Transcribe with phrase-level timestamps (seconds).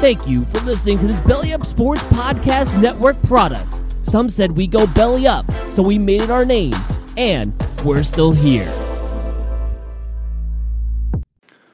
[0.00, 3.66] Thank you for listening to this Belly Up Sports Podcast Network product.
[4.02, 6.72] Some said we go belly up, so we made it our name,
[7.16, 7.52] and
[7.84, 8.70] we're still here.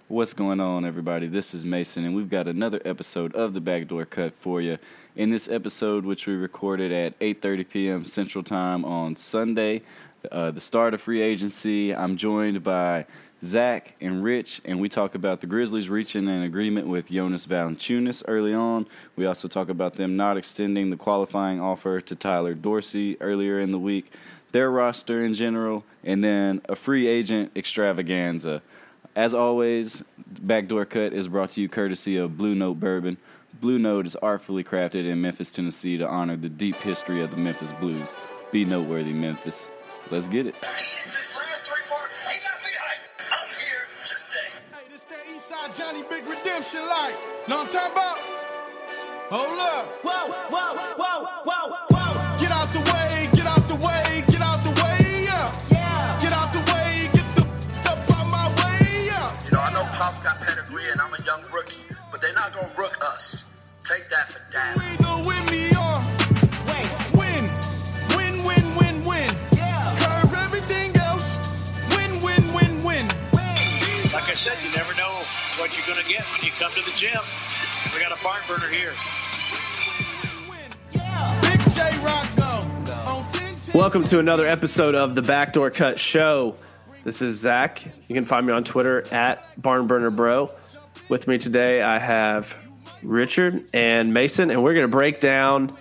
[0.08, 1.26] What's going on, everybody?
[1.26, 4.78] This is Mason, and we've got another episode of the Backdoor Cut for you.
[5.16, 8.04] In this episode, which we recorded at 8:30 p.m.
[8.06, 9.82] Central Time on Sunday,
[10.32, 13.04] uh, the start of free agency, I'm joined by
[13.44, 18.22] Zach and Rich, and we talk about the Grizzlies reaching an agreement with Jonas Valanciunas
[18.26, 18.86] early on.
[19.16, 23.70] We also talk about them not extending the qualifying offer to Tyler Dorsey earlier in
[23.70, 24.10] the week,
[24.52, 28.62] their roster in general, and then a free agent extravaganza.
[29.14, 33.18] As always, Backdoor Cut is brought to you courtesy of Blue Note Bourbon.
[33.60, 37.36] Blue Note is artfully crafted in Memphis, Tennessee to honor the deep history of the
[37.36, 38.08] Memphis Blues.
[38.50, 39.68] Be noteworthy, Memphis.
[40.10, 40.56] Let's get it.
[46.54, 47.14] Redemption like.
[47.48, 48.18] Know what I'm talking about?
[49.26, 49.86] Hold up.
[50.06, 52.36] Whoa, whoa, whoa, whoa, whoa.
[52.38, 55.50] Get out the way, get out the way, get out the way, yeah.
[55.74, 56.18] Yeah.
[56.22, 59.26] Get out the way, get the f- up out my way, yeah.
[59.46, 62.52] You know, I know Pop's got pedigree and I'm a young rookie, but they're not
[62.54, 63.50] gonna rook us.
[63.82, 64.78] Take that for that.
[64.78, 65.94] We either win me or
[66.70, 66.86] Wait,
[67.18, 67.50] win.
[68.14, 69.30] Win, win, win, win.
[69.58, 69.90] yeah.
[70.06, 71.34] Curve everything else.
[71.98, 73.06] Win, win, win, win.
[73.34, 74.12] Win.
[74.14, 75.03] Like I said, you never know
[75.58, 77.20] what you're going to get when you come to the gym.
[77.94, 78.92] We got a barn burner here.
[81.42, 82.60] Big J Rock go.
[83.06, 83.78] On 10 10.
[83.80, 86.56] Welcome to another episode of the Backdoor Cut Show.
[87.04, 87.84] This is Zach.
[87.84, 90.50] You can find me on Twitter at BarnburnerBro.
[91.08, 92.66] With me today, I have
[93.04, 95.76] Richard and Mason, and we're going to break down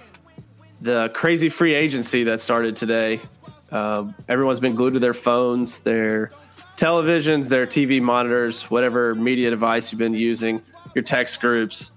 [0.82, 3.22] the crazy free agency that started today.
[3.72, 6.32] Uh, everyone's been glued to their phones, their
[6.84, 10.62] televisions, their TV monitors, whatever media device you've been using,
[10.94, 11.92] your text groups.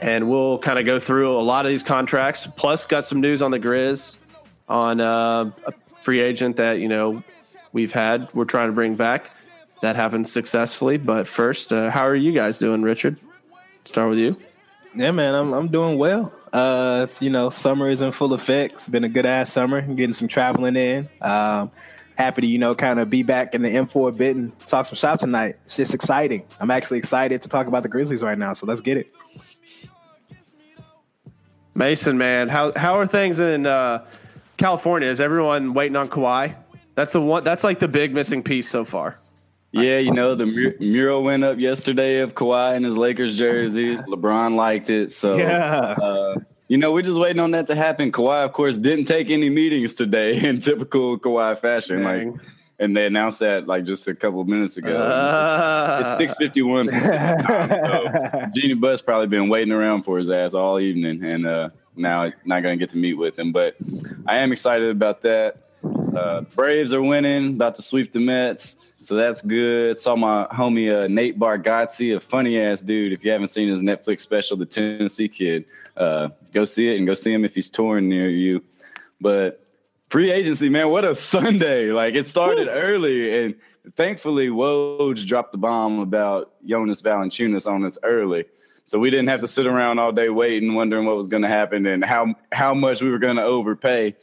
[0.00, 2.46] And we'll kind of go through a lot of these contracts.
[2.46, 4.16] Plus, got some news on the Grizz
[4.68, 5.72] on uh, a
[6.02, 7.24] free agent that you know
[7.72, 8.32] we've had.
[8.32, 9.28] We're trying to bring back.
[9.82, 10.98] That happened successfully.
[10.98, 13.18] But first, uh, how are you guys doing, Richard?
[13.86, 14.36] Start with you.
[14.94, 16.32] Yeah, man, I'm I'm doing well.
[16.52, 18.74] Uh, you know, summer is in full effect.
[18.74, 19.78] It's been a good ass summer.
[19.78, 21.08] I'm getting some traveling in.
[21.22, 21.72] Um,
[22.18, 24.84] happy to you know kind of be back in the M4 a bit and talk
[24.86, 25.56] some shop tonight.
[25.64, 26.44] It's just exciting.
[26.60, 28.52] I'm actually excited to talk about the Grizzlies right now.
[28.52, 29.06] So let's get it.
[31.74, 34.04] Mason, man, how how are things in uh,
[34.56, 35.08] California?
[35.08, 36.54] Is everyone waiting on Kawhi?
[36.96, 37.44] That's the one.
[37.44, 39.20] That's like the big missing piece so far.
[39.70, 43.96] Yeah, you know, the mur- mural went up yesterday of Kawhi in his Lakers jersey.
[44.08, 45.12] LeBron liked it.
[45.12, 45.94] So, Yeah.
[46.02, 46.34] uh,
[46.68, 48.12] you know, we're just waiting on that to happen.
[48.12, 52.02] Kawhi, of course, didn't take any meetings today in typical Kawhi fashion.
[52.02, 52.32] Dang.
[52.32, 52.40] Like,
[52.80, 54.96] and they announced that like just a couple of minutes ago.
[54.96, 56.88] Uh, it's six fifty one.
[56.92, 62.22] So Jeanie Buss probably been waiting around for his ass all evening, and uh, now
[62.22, 63.50] it's not going to get to meet with him.
[63.50, 63.74] But
[64.26, 65.56] I am excited about that.
[65.84, 69.98] Uh, Braves are winning, about to sweep the Mets, so that's good.
[69.98, 73.12] Saw my homie uh, Nate Bargatze, a funny ass dude.
[73.12, 75.64] If you haven't seen his Netflix special, The Tennessee Kid,
[75.96, 78.62] uh, go see it and go see him if he's touring near you.
[79.20, 79.64] But
[80.10, 81.92] free agency, man, what a Sunday!
[81.92, 83.54] Like it started early, and
[83.96, 88.44] thankfully Woj dropped the bomb about Jonas Valanciunas on us early.
[88.86, 91.48] So we didn't have to sit around all day waiting, wondering what was going to
[91.48, 94.16] happen and how how much we were going to overpay.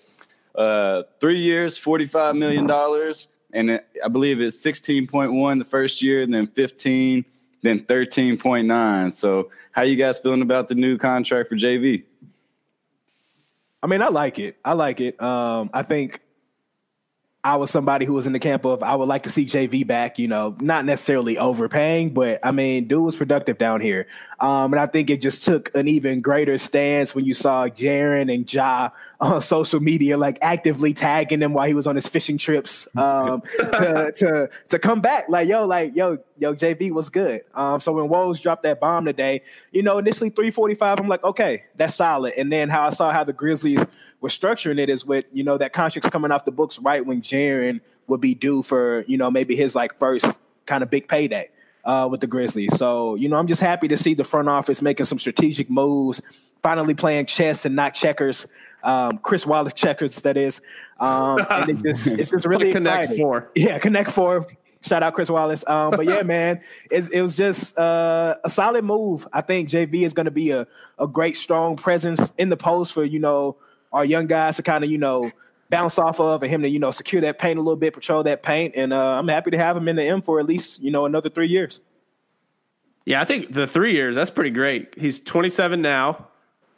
[0.55, 6.01] Uh, three years, forty-five million dollars, and I believe it's sixteen point one the first
[6.01, 7.25] year, and then fifteen,
[7.61, 9.11] then thirteen point nine.
[9.11, 12.03] So, how you guys feeling about the new contract for JV?
[13.81, 14.57] I mean, I like it.
[14.65, 15.21] I like it.
[15.21, 16.21] Um, I think
[17.45, 19.85] I was somebody who was in the camp of I would like to see JV
[19.85, 24.07] back, you know, not necessarily overpaying, but I mean, dude was productive down here.
[24.39, 28.33] Um, and I think it just took an even greater stance when you saw Jaren
[28.33, 32.37] and Ja on social media, like actively tagging him while he was on his fishing
[32.37, 35.29] trips um, to, to to come back.
[35.29, 37.43] Like, yo, like, yo, yo, JV was good.
[37.53, 39.41] Um, so when Woj dropped that bomb today,
[39.71, 42.33] you know, initially 345, I'm like, okay, that's solid.
[42.37, 43.85] And then how I saw how the Grizzlies
[44.21, 47.21] were structuring it is with, you know, that contract's coming off the books right when
[47.21, 50.25] Jaren would be due for, you know, maybe his like first
[50.65, 51.49] kind of big payday
[51.85, 52.75] uh, with the Grizzlies.
[52.75, 56.21] So, you know, I'm just happy to see the front office making some strategic moves,
[56.61, 58.47] finally playing chess and not checkers.
[58.83, 60.61] Um, Chris Wallace checkers, that is.
[60.99, 63.23] Um, and it just, it's just really like Connect exciting.
[63.23, 63.51] Four.
[63.55, 64.47] Yeah, Connect Four.
[64.81, 65.63] Shout out Chris Wallace.
[65.67, 66.61] Um, but yeah, man,
[66.91, 69.27] it, it was just uh, a solid move.
[69.33, 70.67] I think JV is going to be a,
[70.99, 73.57] a great, strong presence in the post for, you know,
[73.91, 75.31] our young guys to kind of, you know,
[75.69, 78.23] bounce off of and him to, you know, secure that paint a little bit, patrol
[78.23, 78.73] that paint.
[78.75, 81.05] And uh, I'm happy to have him in the M for at least, you know,
[81.05, 81.79] another three years.
[83.05, 84.93] Yeah, I think the three years, that's pretty great.
[84.97, 86.27] He's 27 now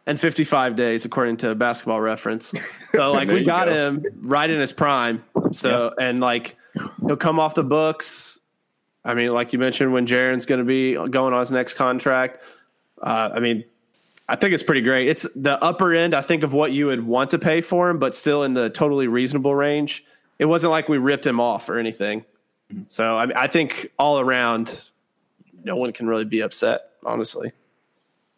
[0.06, 2.54] and 55 days, according to basketball reference.
[2.92, 3.74] So, like, we got go.
[3.74, 5.24] him right in his prime.
[5.54, 6.58] So, and like,
[7.06, 8.40] he'll come off the books.
[9.06, 12.44] I mean, like you mentioned, when Jaren's going to be going on his next contract.
[13.02, 13.64] Uh, I mean,
[14.30, 15.08] I think it's pretty great.
[15.08, 17.98] It's the upper end, I think, of what you would want to pay for him,
[17.98, 20.04] but still in the totally reasonable range.
[20.38, 22.26] It wasn't like we ripped him off or anything.
[22.72, 22.84] Mm-hmm.
[22.88, 24.90] So, I, mean, I think all around,
[25.64, 27.54] no one can really be upset, honestly.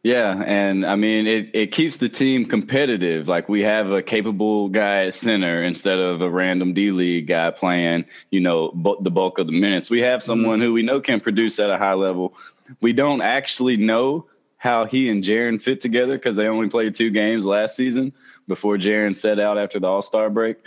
[0.03, 3.27] Yeah, and I mean it, it keeps the team competitive.
[3.27, 7.51] Like we have a capable guy at center instead of a random D League guy
[7.51, 9.89] playing, you know, bu- the bulk of the minutes.
[9.89, 10.27] We have mm-hmm.
[10.27, 12.33] someone who we know can produce at a high level.
[12.79, 14.25] We don't actually know
[14.59, 18.13] how he and Jaren fit together because they only played two games last season
[18.47, 20.57] before Jaren set out after the All Star break.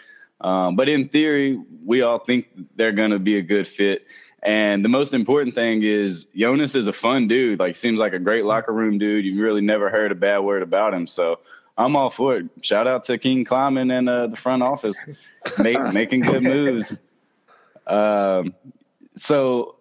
[0.41, 4.07] Um, but in theory, we all think they're going to be a good fit.
[4.43, 7.61] And the most important thing is Jonas is a fun dude.
[7.61, 9.25] Like seems like a great locker room dude.
[9.25, 11.07] You've really never heard a bad word about him.
[11.07, 11.39] So
[11.79, 12.47] I'm all for it.
[12.63, 14.97] Shout out to King Kleiman and uh, the front office,
[15.59, 16.99] make, making good moves.
[17.87, 18.55] Um,
[19.17, 19.77] so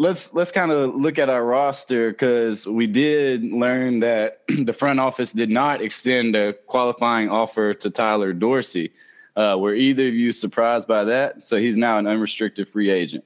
[0.00, 4.98] let's let's kind of look at our roster because we did learn that the front
[4.98, 8.92] office did not extend a qualifying offer to Tyler Dorsey.
[9.36, 11.46] Uh, were either of you surprised by that?
[11.46, 13.24] So he's now an unrestricted free agent.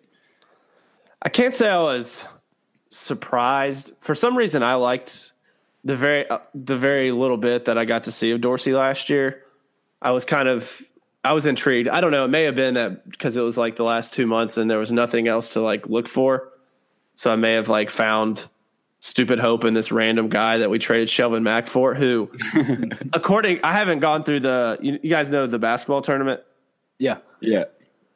[1.23, 2.27] I can't say I was
[2.91, 3.93] surprised.
[4.01, 5.31] For some reason, I liked
[5.85, 9.09] the very uh, the very little bit that I got to see of Dorsey last
[9.09, 9.45] year.
[10.03, 10.83] I was kind of
[11.23, 11.89] I was intrigued.
[11.89, 12.25] I don't know.
[12.25, 14.79] It may have been that because it was like the last two months and there
[14.81, 16.51] was nothing else to like look for.
[17.15, 18.45] So I may have like found
[19.01, 22.31] stupid hope in this random guy that we traded Shelvin Mack for, who,
[23.13, 26.41] according I haven't gone through the you, you guys know the basketball tournament.
[26.99, 27.19] Yeah.
[27.41, 27.65] Yeah.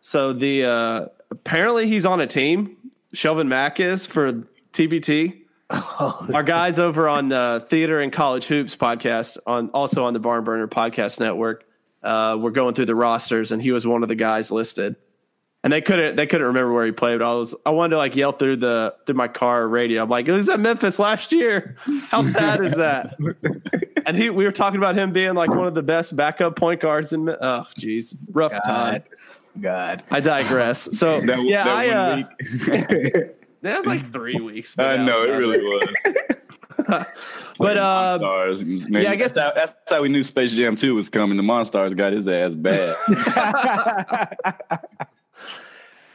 [0.01, 2.77] So the uh, apparently he's on a team.
[3.15, 5.43] Shelvin Mack is for TBT.
[5.71, 10.45] Our guys over on the Theater and College Hoops podcast, on also on the Barn
[10.45, 11.65] Burner Podcast Network,
[12.03, 14.97] uh, we're going through the rosters, and he was one of the guys listed.
[15.65, 17.19] And they couldn't they couldn't remember where he played.
[17.19, 20.03] But I was I wanted to like yell through the through my car radio.
[20.05, 21.77] I'm like, it was at Memphis last year.
[22.11, 23.17] How sad is that?
[24.07, 26.81] and he we were talking about him being like one of the best backup point
[26.81, 27.29] guards in.
[27.29, 29.03] Oh, geez, rough time.
[29.61, 30.05] God.
[30.13, 30.97] I digress.
[30.97, 33.51] So That, yeah, that I one uh, week.
[33.63, 34.79] that was like three weeks.
[34.79, 35.89] I know it really was.
[37.59, 40.77] But uh, Monstars, man, yeah, I guess- that's how, that's how we knew Space Jam
[40.77, 41.37] 2 was coming.
[41.37, 42.95] The Monstars got his ass bad.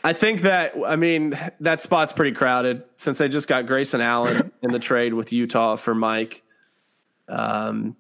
[0.04, 4.52] I think that I mean that spot's pretty crowded since they just got Grayson Allen
[4.62, 6.44] in the trade with Utah for Mike.
[7.30, 7.96] Um,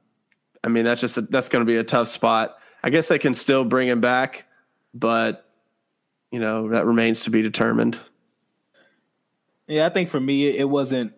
[0.63, 2.57] I mean that's just a, that's going to be a tough spot.
[2.83, 4.45] I guess they can still bring him back,
[4.93, 5.47] but
[6.31, 7.99] you know that remains to be determined.
[9.67, 11.13] Yeah, I think for me, it wasn't.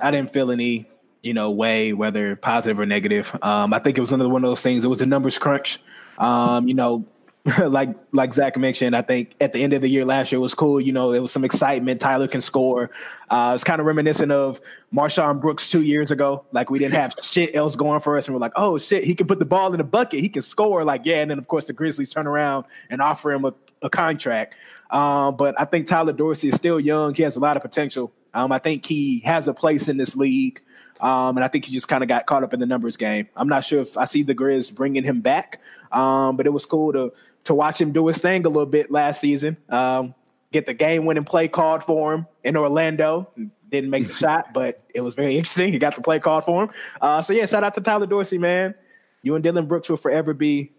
[0.00, 0.88] I didn't feel any,
[1.22, 3.34] you know, way whether positive or negative.
[3.42, 4.84] Um, I think it was another one of those things.
[4.84, 5.78] It was a numbers crunch.
[6.18, 7.06] Um, you know,
[7.68, 10.54] like like Zach mentioned, I think at the end of the year last year was
[10.54, 10.80] cool.
[10.80, 12.00] You know, there was some excitement.
[12.00, 12.90] Tyler can score.
[13.30, 14.60] Uh, it's kind of reminiscent of
[14.92, 16.44] MarShon Brooks two years ago.
[16.52, 19.14] Like we didn't have shit else going for us, and we're like, oh shit, he
[19.14, 20.20] can put the ball in the bucket.
[20.20, 20.82] He can score.
[20.82, 23.90] Like yeah, and then of course the Grizzlies turn around and offer him a, a
[23.90, 24.56] contract.
[24.90, 27.14] Um, but I think Tyler Dorsey is still young.
[27.14, 28.12] He has a lot of potential.
[28.34, 30.60] Um, I think he has a place in this league.
[31.00, 33.28] Um, and I think he just kind of got caught up in the numbers game.
[33.36, 35.60] I'm not sure if I see the Grizz bringing him back,
[35.92, 37.12] um, but it was cool to
[37.46, 39.56] to watch him do his thing a little bit last season.
[39.68, 40.14] Um,
[40.52, 43.30] get the game winning play called for him in Orlando.
[43.70, 45.72] Didn't make the shot, but it was very interesting.
[45.72, 46.70] He got the play called for him.
[47.00, 48.74] Uh, so yeah, shout out to Tyler Dorsey, man.
[49.22, 50.72] You and Dillon Brooks will forever be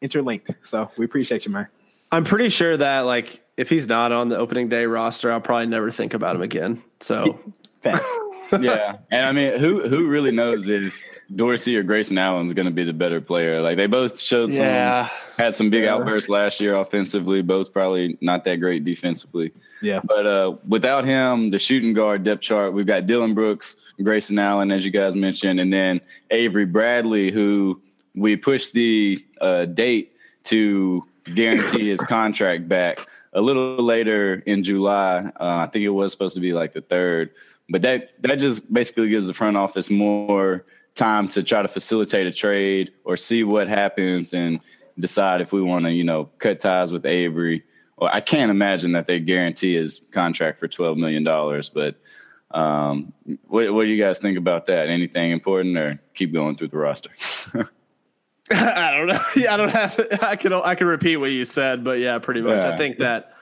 [0.00, 0.50] interlinked.
[0.62, 1.68] So we appreciate you, man.
[2.12, 5.66] I'm pretty sure that like if he's not on the opening day roster, I'll probably
[5.66, 6.82] never think about him again.
[7.00, 7.38] So
[7.84, 8.10] Facts.
[8.52, 8.98] Yeah.
[9.10, 10.94] And I mean, who who really knows if
[11.34, 13.60] Dorsey or Grayson Allen's going to be the better player?
[13.62, 15.08] Like they both showed some, Yeah.
[15.38, 17.42] had some big outbursts last year offensively.
[17.42, 19.52] Both probably not that great defensively.
[19.82, 20.00] Yeah.
[20.04, 24.70] But uh, without him, the shooting guard depth chart, we've got Dillon Brooks, Grayson Allen,
[24.70, 27.80] as you guys mentioned, and then Avery Bradley, who
[28.14, 30.12] we pushed the uh, date
[30.44, 32.98] to guarantee his contract back
[33.32, 35.30] a little later in July.
[35.40, 37.30] Uh, I think it was supposed to be like the third,
[37.68, 42.26] but that that just basically gives the front office more time to try to facilitate
[42.26, 44.60] a trade or see what happens and
[44.98, 47.64] decide if we want to, you know, cut ties with Avery.
[47.96, 51.68] Or I can't imagine that they guarantee his contract for twelve million dollars.
[51.68, 51.96] But
[52.50, 53.12] um,
[53.46, 54.88] what, what do you guys think about that?
[54.88, 57.10] Anything important, or keep going through the roster?
[58.50, 59.20] I don't know.
[59.36, 59.98] Yeah, I don't have.
[60.22, 62.62] I can I can repeat what you said, but yeah, pretty much.
[62.62, 62.72] Yeah.
[62.72, 63.34] I think that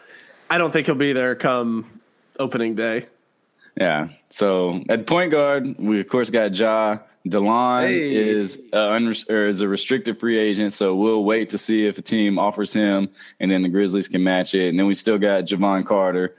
[0.48, 2.00] I don't think he'll be there come
[2.38, 3.06] opening day.
[3.82, 4.08] Yeah.
[4.30, 6.98] So at point guard, we of course got Ja.
[7.26, 8.14] Delon Hey.
[8.16, 12.02] is uh, unres- is a restricted free agent, so we'll wait to see if a
[12.02, 13.08] team offers him,
[13.40, 14.68] and then the Grizzlies can match it.
[14.70, 16.34] And then we still got Jevon Carter.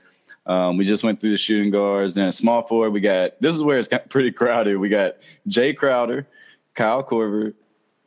[0.46, 2.16] Um, we just went through the shooting guards.
[2.16, 4.78] Then small forward, we got this is where it's got pretty crowded.
[4.78, 5.14] We got
[5.50, 6.28] Jae Crowder,
[6.76, 7.54] Kyle Korver,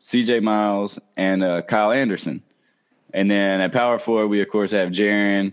[0.01, 0.41] C.J.
[0.41, 2.43] Miles, and uh, Kyle Anderson.
[3.15, 5.53] And then at power forward, we of course have Jaren,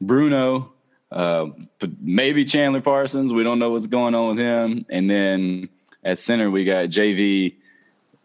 [0.00, 0.72] Bruno,
[1.14, 1.46] uh,
[1.78, 3.32] but maybe Chandler Parsons.
[3.32, 4.84] We don't know what's going on with him.
[4.90, 5.68] And then
[6.02, 7.54] at center, we got JV,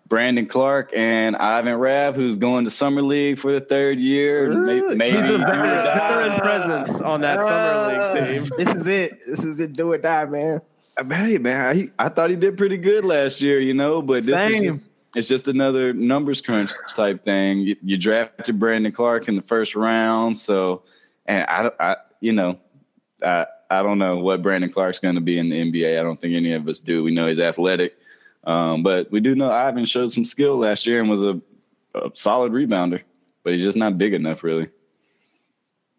[0.08, 4.51] Brandon Clarke, and Ivan Rabb, who's going to summer league for the third year.
[4.51, 8.51] Maybe, maybe He's a do veteran, veteran presence on that summer league team.
[8.58, 9.24] This is it.
[9.25, 9.74] This is it.
[9.74, 10.60] Do or die, man.
[11.08, 14.29] Hey man, I, I thought he did pretty good last year, you know, but this
[14.29, 14.63] Same.
[14.65, 17.60] is just, it's just another numbers crunch type thing.
[17.60, 20.81] You, you drafted Brandon Clarke in the first round, so
[21.25, 22.58] and I, I you know,
[23.24, 26.00] I I don't know what Brandon Clarke's going to be in the NBA.
[26.00, 27.04] I don't think any of us do.
[27.04, 27.98] We know he's athletic,
[28.44, 31.40] um, but we do know Ivan showed some skill last year and was a,
[31.94, 33.02] a solid rebounder,
[33.44, 34.70] but he's just not big enough, really.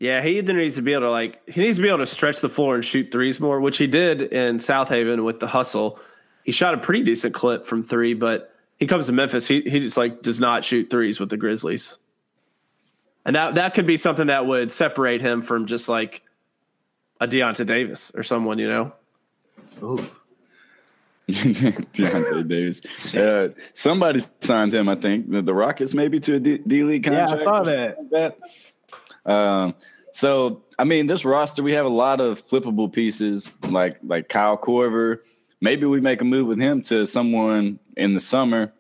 [0.01, 2.07] Yeah, he either needs to be able to like he needs to be able to
[2.07, 6.01] stretch the floor and shoot threes more, which he did in Southaven with the hustle.
[6.43, 9.79] He shot a pretty decent clip from three, but he comes to Memphis, he he
[9.79, 11.99] just like does not shoot threes with the Grizzlies.
[13.27, 16.23] And that that could be something that would separate him from just like
[17.21, 18.93] a Deyonta Davis or someone, you know.
[19.83, 20.07] Ooh.
[21.29, 23.15] Deyonta Davis.
[23.15, 25.31] Uh, somebody signed him, I think.
[25.31, 27.31] The, the Rockets maybe to a D, D League contract.
[27.31, 27.99] Yeah, I saw that.
[27.99, 28.35] like
[29.25, 29.31] that.
[29.31, 29.75] Um,
[30.13, 34.57] so I mean, this roster we have a lot of flippable pieces, like like Kyle
[34.57, 35.19] Korver.
[35.61, 38.73] Maybe we make a move with him to someone in the summer.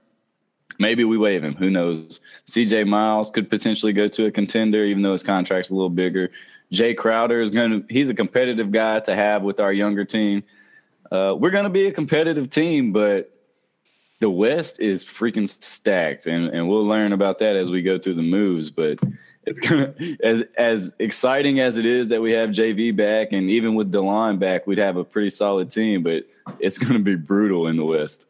[0.78, 1.54] Maybe we waive him.
[1.56, 2.20] Who knows?
[2.48, 6.30] CJ Miles could potentially go to a contender, even though his contract's a little bigger.
[6.72, 10.42] Jae Crowder is going to, he's a competitive guy to have with our younger team.
[11.10, 13.32] Uh, we're going to be a competitive team, but
[14.20, 18.14] the West is freaking stacked, and, and we'll learn about that as we go through
[18.14, 18.70] the moves.
[18.70, 19.00] But
[19.44, 23.74] it's gonna as as exciting as it is that we have JV back, and even
[23.74, 26.02] with Delon back, we'd have a pretty solid team.
[26.02, 26.26] But
[26.60, 28.26] it's going to be brutal in the West.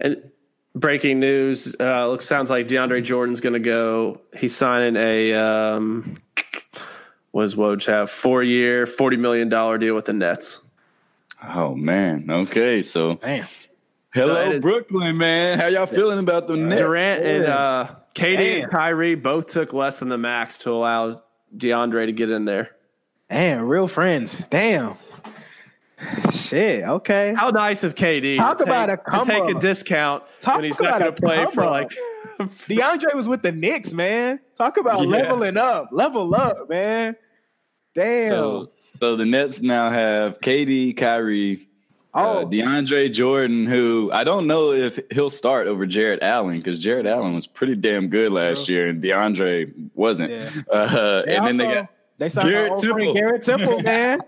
[0.00, 0.30] And
[0.74, 4.20] breaking news, uh, looks sounds like DeAndre Jordan's going to go.
[4.36, 6.18] He's signing a um,
[7.32, 8.10] what does Woj have?
[8.10, 10.60] Four year, forty million dollar deal with the Nets.
[11.42, 13.46] Oh man, okay, so Damn.
[14.12, 14.62] hello Excited.
[14.62, 15.58] Brooklyn, man.
[15.58, 16.80] How y'all feeling about the Nets?
[16.80, 18.62] Durant and uh, Katie Damn.
[18.64, 21.22] and Kyrie both took less than the max to allow
[21.56, 22.70] DeAndre to get in there.
[23.30, 24.40] Damn, real friends.
[24.48, 24.96] Damn.
[26.32, 26.84] Shit.
[26.84, 27.34] Okay.
[27.36, 30.56] How nice of KD Talk to take, about a to come take a discount Talk
[30.56, 31.92] when he's not about going a to play for like.
[32.68, 34.40] DeAndre was with the Knicks, man.
[34.56, 35.08] Talk about Yeah.
[35.08, 35.88] leveling up.
[35.92, 37.16] Level up, man.
[37.94, 38.30] Damn.
[38.30, 41.68] So, so the Nets now have KD, Kyrie,
[42.14, 46.78] oh, uh, DeAndre Jordan, who I don't know if he'll start over Jarrett Allen because
[46.78, 50.30] Jarrett Allen was pretty damn good last year and DeAndre wasn't.
[50.30, 50.50] Yeah.
[50.72, 53.14] Uh, and then they got they signed Garrett our old friend Temple.
[53.14, 54.20] Garrett Temple, man.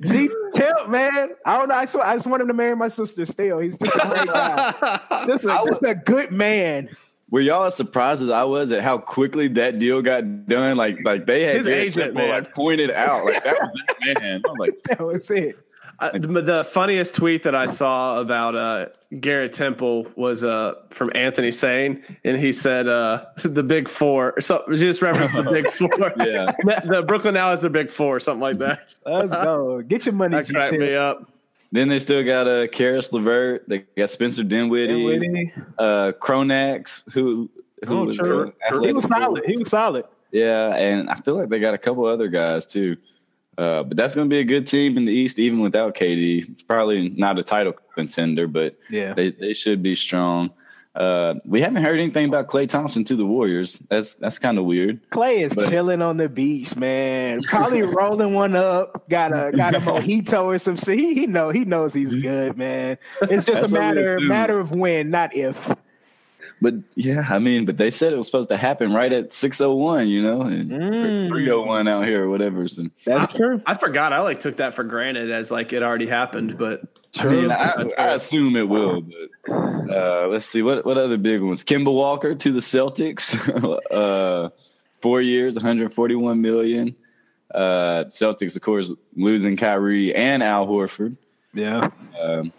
[0.00, 1.30] G Temp, man.
[1.46, 1.74] I don't know.
[1.76, 3.58] I, swear, I just want him to marry my sister still.
[3.60, 5.24] He's just a great guy.
[5.26, 6.88] just, a, just a good man.
[7.32, 10.76] Were y'all as surprised as I was at how quickly that deal got done?
[10.76, 12.28] Like, like they had His agent, man.
[12.28, 13.70] like pointed out, like that was
[14.06, 14.42] that man.
[14.46, 15.58] I'm like, That was it.
[15.98, 18.86] Uh, the, the funniest tweet that I saw about uh,
[19.20, 24.38] Garrett Temple was uh, from Anthony Sane, and he said uh, the Big Four.
[24.40, 25.88] So he just referenced the Big Four.
[26.18, 26.46] Yeah.
[26.64, 28.94] the, the Brooklyn now is the Big Four, something like that.
[29.06, 29.80] Let's go.
[29.80, 31.30] Get your money, That cracked me up.
[31.72, 33.64] Then they still got uh, Caris LeVert.
[33.66, 35.52] They got Spencer Dinwiddie, Dinwiddie.
[35.78, 37.48] uh, Cronax, who
[37.86, 38.52] who Oh, was true.
[38.70, 39.42] uh, He was solid.
[39.46, 40.04] He was solid.
[40.30, 42.96] Yeah, and I feel like they got a couple other guys too.
[43.58, 46.66] Uh, but that's going to be a good team in the East, even without KD.
[46.66, 49.12] Probably not a title contender, but Yeah.
[49.14, 50.50] they, they should be strong.
[50.94, 53.78] Uh, we haven't heard anything about Klay Thompson to the Warriors.
[53.88, 55.00] That's that's kind of weird.
[55.10, 57.42] Klay is But- chilling on the beach, man.
[57.44, 59.08] Probably rolling one up.
[59.08, 60.98] Got a got a mojito or some shit.
[60.98, 62.98] He, he know he knows he's good, man.
[63.22, 65.74] It's just a matter matter of when, not if.
[66.60, 69.60] But yeah, I mean, but they said it was supposed to happen right at six
[69.60, 71.28] oh one, you know, and Mm.
[71.28, 72.68] three oh one out here or whatever.
[72.68, 73.60] So That's true.
[73.66, 74.12] I forgot.
[74.12, 76.82] I like took that for granted as like it already happened, but
[77.18, 79.02] I, mean, I, I assume it will.
[79.02, 81.62] But uh, let's see what what other big ones.
[81.62, 83.32] Kemba Walker to the Celtics,
[83.90, 84.50] uh,
[85.00, 86.96] four years, one hundred forty one million.
[87.54, 91.18] Uh, Celtics, of course, losing Kyrie and Al Horford.
[91.52, 91.90] Yeah.
[92.18, 92.52] Um,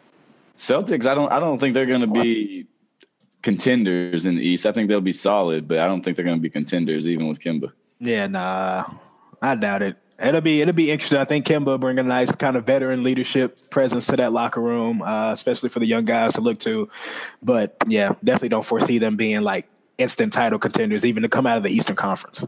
[0.59, 2.67] Celtics, I don't, I don't think they're going to be
[3.41, 4.65] contenders in the East.
[4.65, 7.27] I think they'll be solid, but I don't think they're going to be contenders even
[7.27, 7.71] with Kemba.
[7.99, 8.85] Yeah, nah.
[9.41, 9.97] I doubt it.
[10.21, 11.19] It'll be it'll be interesting.
[11.19, 15.01] I think Kemba bring a nice kind of veteran leadership presence to that locker room,
[15.01, 16.87] uh, especially for the young guys to look to.
[17.41, 19.67] But yeah, definitely don't foresee them being like
[19.97, 22.45] instant title contenders, even to come out of the Eastern Conference.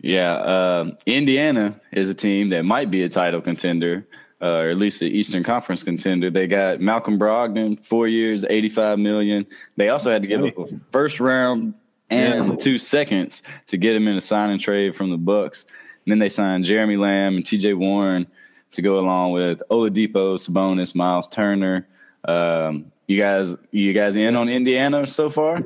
[0.00, 4.06] Yeah, um, Indiana is a team that might be a title contender,
[4.42, 6.30] uh, or at least the Eastern Conference contender.
[6.30, 9.46] They got Malcolm Brogdon, four years, eighty-five million.
[9.76, 11.74] They also had to give up a first round
[12.10, 12.56] and Yeah.
[12.56, 15.64] two seconds to get him in a sign and trade from the Bucks.
[16.04, 17.74] And then they signed Jeremy Lamb and T.J.
[17.74, 18.26] Warren
[18.72, 21.86] to go along with Oladipo, Sabonis, Miles Turner.
[22.26, 25.62] Um, you guys, you guys in on Indiana so far?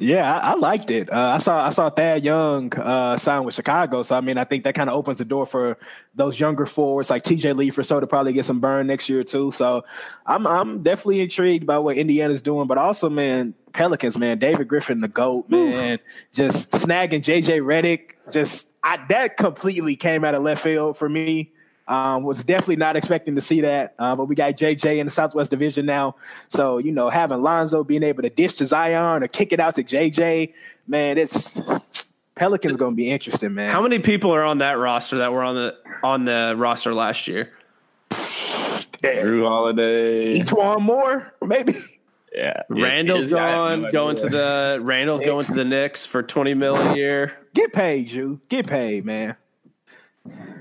[0.00, 1.12] Yeah, I, I liked it.
[1.12, 4.44] Uh, I saw I saw Thad Young uh, sign with Chicago, so I mean, I
[4.44, 5.76] think that kind of opens the door for
[6.14, 7.52] those younger forwards like T.J.
[7.54, 9.50] Leaf so to probably get some burn next year too.
[9.50, 9.82] So
[10.24, 15.00] I'm I'm definitely intrigued by what Indiana's doing, but also man, Pelicans, man, David Griffin,
[15.00, 15.98] the goat, man,
[16.32, 17.60] just snagging J.J.
[17.60, 18.12] Redick.
[18.30, 21.52] just I, that completely came out of left field for me.
[21.86, 25.12] Um, was definitely not expecting to see that, uh, but we got JJ in the
[25.12, 26.16] Southwest Division now.
[26.48, 29.74] So you know, having Lonzo being able to dish to Zion or kick it out
[29.76, 30.52] to JJ,
[30.86, 31.58] man, it's
[32.34, 33.70] Pelicans going to be interesting, man.
[33.70, 37.26] How many people are on that roster that were on the on the roster last
[37.26, 37.52] year?
[38.10, 40.38] Jrue Holiday.
[40.40, 41.74] E'Twaun Moore, maybe.
[42.34, 46.04] Yeah, Randall's Yeah, I have gone, no going to the Randall's going to the Knicks
[46.04, 47.36] for twenty mil a year.
[47.54, 49.36] Get paid, you get paid, man.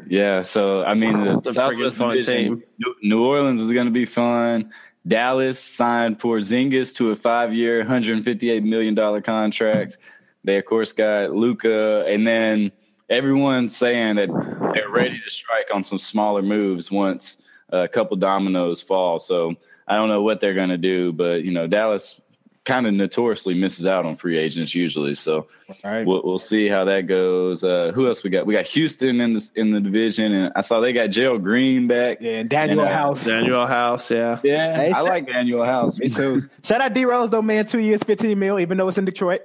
[0.10, 2.64] Yeah, so I mean, the It's a friggin' Southwest fun Division, team.
[2.80, 4.72] New- New Orleans is going to be fun.
[5.08, 9.98] Dallas signed Porzingis to a five-year, 158 million dollar contract.
[10.44, 12.72] They of course got Luka, and then
[13.10, 14.30] everyone's saying that
[14.76, 17.38] they're ready to strike on some smaller moves once
[17.70, 19.20] a couple dominoes fall.
[19.20, 19.56] So
[19.88, 22.20] I don't know what they're going to do, but you know, Dallas
[22.66, 25.16] kind of notoriously misses out on free agents usually.
[25.16, 25.48] So
[25.86, 26.06] All right.
[26.06, 27.64] we'll, we'll see how that goes.
[27.64, 28.46] Uh, who else we got?
[28.46, 31.88] We got Houston in the in the division, and I saw they got Gerald Green
[31.88, 32.18] back.
[32.20, 33.24] Yeah, and Danuel And, uh, House.
[33.26, 34.40] Danuel House, yeah.
[34.44, 35.98] Yeah, Hey, I so- like Danuel House.
[35.98, 36.50] Me too.
[36.64, 37.66] Shout out D Rose though, man.
[37.66, 39.44] Two years, fifteen mil, even though it's in Detroit.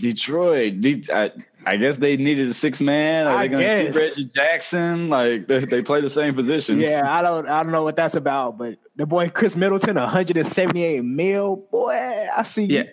[0.00, 0.80] Detroit.
[0.80, 1.30] De- I,
[1.66, 3.26] I guess they needed a six man.
[3.26, 4.16] Are I they going to keep guess.
[4.16, 5.08] Reggie Jackson?
[5.08, 6.78] Like they, they play the same position.
[6.80, 10.08] Yeah, I don't, I don't know what that's about, but the boy Khris Middleton, one
[10.08, 11.56] hundred and seventy-eight mil.
[11.56, 12.64] Boy, I see.
[12.64, 12.84] Yeah.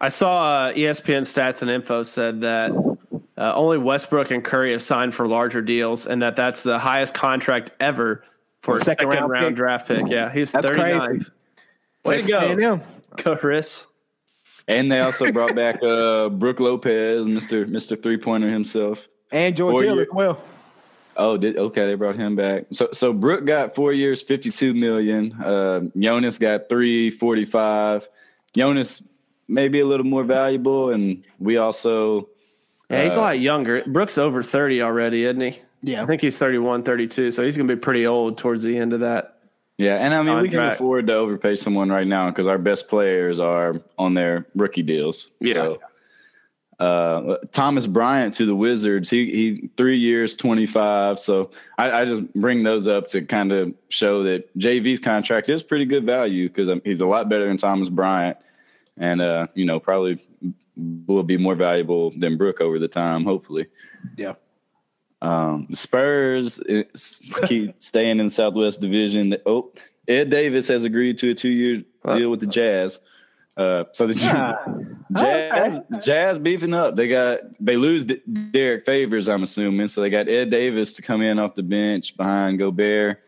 [0.00, 2.72] I saw uh, ESPN stats and info said that
[3.38, 7.14] uh, only Westbrook and Curry have signed for larger deals, and that that's the highest
[7.14, 8.24] contract ever
[8.60, 9.54] for a second, round, pick.
[9.54, 10.08] draft pick.
[10.08, 11.06] Yeah, he's That's 39.
[11.06, 11.24] crazy.
[12.04, 13.36] Way to Texas go, A&M.
[13.38, 13.86] Chris.
[14.68, 18.98] And they also brought back uh, Brook Lopez, Mister Mister Three Pointer himself.
[19.30, 20.40] and George Four Hill as well.
[21.16, 21.86] Oh, did okay?
[21.86, 22.64] They brought him back.
[22.72, 25.32] So, so Brook got four years, fifty-two million.
[25.40, 28.08] Uh, Jonas got three forty-five.
[28.56, 29.02] Jonas
[29.46, 32.28] maybe a little more valuable, and we also
[32.90, 33.82] Yeah, he's a Uh, lot younger.
[33.86, 35.60] Brook's over 30 already, isn't he?
[35.82, 36.02] Yeah.
[36.02, 38.94] I think he's 31, 32, so he's going to be pretty old towards the end
[38.94, 39.33] of that.
[39.78, 39.96] Yeah.
[39.96, 43.40] And I mean, we can afford to overpay someone right now because our best players
[43.40, 45.28] are on their rookie deals.
[45.40, 45.54] Yeah.
[45.54, 45.78] So,
[46.80, 49.08] uh, Thomas Bryant to the Wizards.
[49.08, 51.20] He he three years, twenty five.
[51.20, 55.62] So I, I just bring those up to kind of show that JV's contract is
[55.62, 58.36] pretty good value because he's a lot better than Thomas Bryant,
[58.96, 60.24] and uh, you know probably
[61.06, 63.24] will be more valuable than Brook over the time.
[63.24, 63.66] Hopefully,
[64.16, 64.34] Yeah.
[65.24, 66.60] Um, the Spurs
[67.46, 69.36] keep staying in the Southwest Division.
[69.46, 69.72] Oh,
[70.06, 71.82] Ed Davis has agreed to a two year
[72.14, 73.00] deal with the Jazz.
[73.56, 74.14] Uh, so the
[75.16, 76.96] Jazz, Jazz beefing up.
[76.96, 78.20] They got they lose D-
[78.52, 79.88] Derrick Favors, I'm assuming.
[79.88, 83.20] So they got Ed Davis to come in off the bench behind Gobert.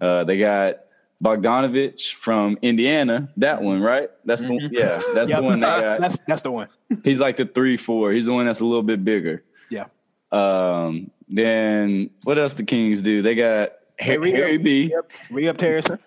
[0.00, 0.76] Uh, they got
[1.22, 3.28] Bogdanovich from Indiana.
[3.36, 4.10] That one, right?
[4.24, 5.00] That's the yeah.
[5.14, 5.38] That's Yep.
[5.38, 6.00] the one they got.
[6.00, 6.68] that's that's the one.
[7.04, 8.12] He's like the three four.
[8.12, 9.44] He's the one that's a little bit bigger.
[9.70, 9.84] Yeah.
[10.32, 13.22] Um, then what else the Kings do?
[13.22, 14.90] They got Harry, Harry B.
[14.92, 15.10] Yep.
[15.30, 15.98] Re up Harrison.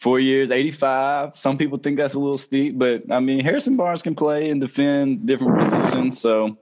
[0.00, 1.38] Four years, eighty-five.
[1.38, 4.60] Some people think that's a little steep, but I mean Harrison Barnes can play and
[4.60, 6.20] defend different positions.
[6.20, 6.58] So,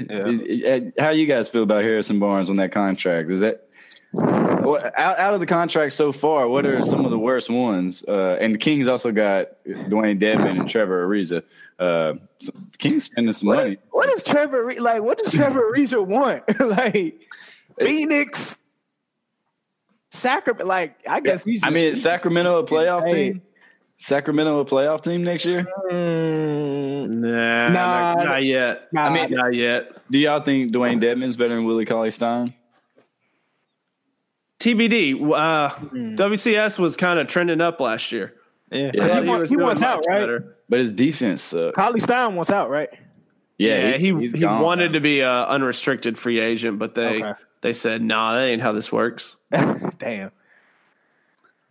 [0.00, 0.80] Yeah.
[0.98, 3.30] How you guys feel about Harrison Barnes on that contract?
[3.30, 3.63] Is that
[4.22, 6.48] out, out of the contract so far?
[6.48, 8.04] What are some of the worst ones?
[8.06, 11.42] Uh, and the Kings also got Dewayne Dedmon and Trevor Ariza.
[11.78, 13.76] Uh, so Kings spending some money.
[13.90, 15.02] What does Trevor Re- like?
[15.02, 16.42] What does Trevor Ariza want?
[16.60, 17.20] like
[17.80, 18.56] Phoenix,
[20.10, 20.66] Sacramento.
[20.66, 21.64] Like I guess he's.
[21.64, 23.30] I mean, is Sacramento a playoff Hey.
[23.32, 23.42] team?
[23.98, 25.66] Sacramento a playoff team next year?
[25.90, 28.14] Mm, Nah, Nah.
[28.14, 28.88] not, not yet.
[28.92, 29.06] Nah.
[29.06, 29.92] I mean, not yet.
[30.10, 32.54] Do y'all think Dewayne Dedmon's better than Willie Cauley Stein?
[34.64, 35.14] TBD.
[35.32, 36.14] Uh, Hmm.
[36.14, 38.34] WCS was kind of trending up last year.
[38.70, 39.02] yeah, Yeah.
[39.02, 40.20] he, Thought want- was he wants out, right?
[40.20, 40.56] better.
[40.68, 41.74] But his defense sucks.
[41.76, 42.88] Cauley Stein wants out, right?
[43.58, 44.92] Yeah, Yeah, he, he he gone wanted now.
[44.94, 47.32] to be a unrestricted free agent, but they Okay.
[47.60, 49.36] they said, "Nah, that ain't how this works."
[49.98, 50.32] Damn.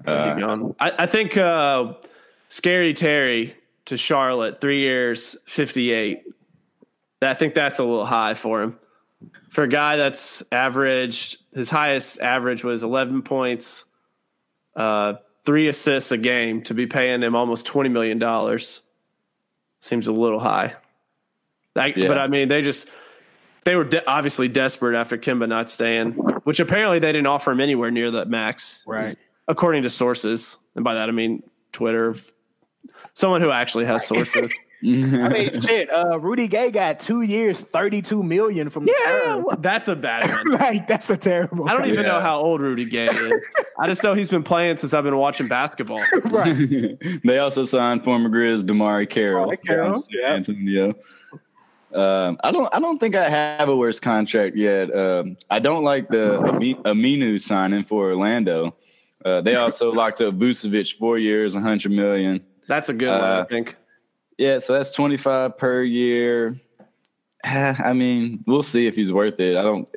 [0.06, 0.76] Uh, Keep going.
[0.80, 1.94] I, I think uh,
[2.48, 6.24] Scary Terry to Charlotte, three years, fifty-eight.
[7.22, 8.78] I think that's a little high for him.
[9.50, 13.86] For a guy that's averaged, his highest average was eleven points,
[14.76, 16.64] uh, three assists a game.
[16.64, 18.82] To be paying him almost twenty million dollars
[19.80, 20.74] seems a little high.
[21.76, 22.08] Like, Yeah.
[22.08, 22.90] but I mean, they just
[23.66, 26.12] they were de- obviously desperate after Kemba not staying,
[26.44, 29.16] which apparently they didn't offer him anywhere near that max, Right.
[29.48, 32.16] According to sources, and by that I mean Twitter,
[33.14, 34.52] someone who actually has sources.
[34.86, 35.90] I mean, shit.
[35.90, 39.46] Uh, Rudy Gay got two years, thirty-two million from yeah, Spurs.
[39.60, 40.52] that's a bad one.
[40.60, 41.70] like that's a terrible.
[41.70, 43.48] I don't even know how old Rudy Gay is.
[43.80, 46.00] I just know he's been playing since I've been watching basketball.
[46.26, 46.98] right.
[47.24, 49.48] they also signed former Grizz DeMarre Carroll.
[49.52, 50.34] DeMarre Carroll, yeah.
[50.34, 50.94] Antonio.
[51.94, 52.74] Um, I don't.
[52.74, 54.94] I don't think I have a worse contract yet.
[54.94, 56.40] Um, I don't like the
[56.86, 58.76] Aminu signing for Orlando.
[59.24, 62.42] Uh, they also locked up Vucevic four years, hundred million.
[62.68, 63.78] That's a good one, I Uh, think.
[64.38, 66.56] Yeah, so that's twenty five per year.
[67.44, 69.58] I mean, we'll see if he's worth it.
[69.58, 69.88] I don't.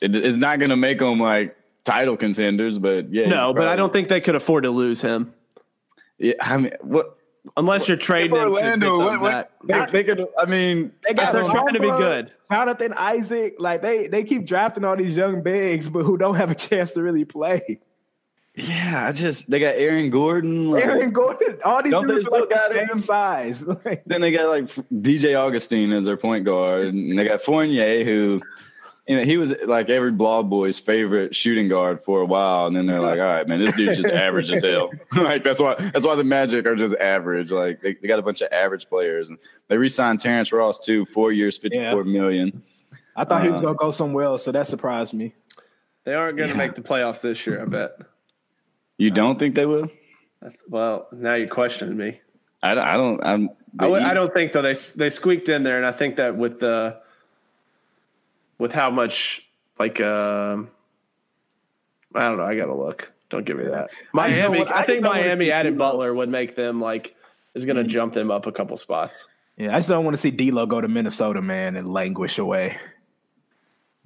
[0.00, 3.28] It, it's not going to make them like title contenders, but yeah.
[3.28, 5.32] No, but I don't think they could afford to lose him
[6.18, 7.18] Yeah, I mean, what?
[7.56, 9.52] unless you're trading him to pick Orlando, up what, that.
[9.60, 10.26] what, they, they could.
[10.38, 12.32] I mean, They got They're trying to be good.
[12.50, 16.50] Jonathan Isaac, like they they keep drafting all these young bigs, but who don't have
[16.50, 17.80] a chance to really play.
[18.58, 20.70] Yeah, I just they got Aaron Gordon.
[20.70, 22.88] Like, Aaron Gordon, all these Don't dudes they are like got the him?
[22.88, 23.64] same size.
[23.84, 28.04] Like, Then they got like DJ Augustin as their point guard, and they got Fournier,
[28.04, 28.40] who,
[29.06, 32.74] you know, he was like every blog boy's favorite shooting guard for a while, and
[32.74, 34.90] then they're like, all right, man, this dude's just average as hell.
[35.16, 37.50] like that's why that's why the Magic are just average.
[37.52, 41.06] Like they, they got a bunch of average players, and they re-signed Terrence Ross too,
[41.06, 42.62] four years, fifty-four million.
[43.14, 45.34] I thought he was Uh, gonna go somewhere else, so that surprised me.
[46.04, 46.58] They aren't going to Yeah.
[46.58, 47.90] make the playoffs this year, I bet.
[48.98, 49.88] You don't think they will?
[50.68, 52.20] Well, now you're questioning me.
[52.62, 53.24] I, don't- I don't.
[53.24, 53.48] I'm.
[53.78, 56.36] I w- I don't think though they they squeaked in there, and I think that
[56.36, 57.00] with the
[58.58, 59.46] with how much
[59.78, 60.70] like um,
[62.14, 63.12] I don't know, I gotta look.
[63.30, 63.90] Don't give me that.
[63.90, 65.90] I Miami, don't I, I think don't Miami see added D'Lo.
[65.90, 67.14] Butler would make them like
[67.54, 69.28] is gonna jump them up a couple spots.
[69.58, 72.76] Yeah, I just don't want to see D'Lo go to Minnesota, man, and languish away.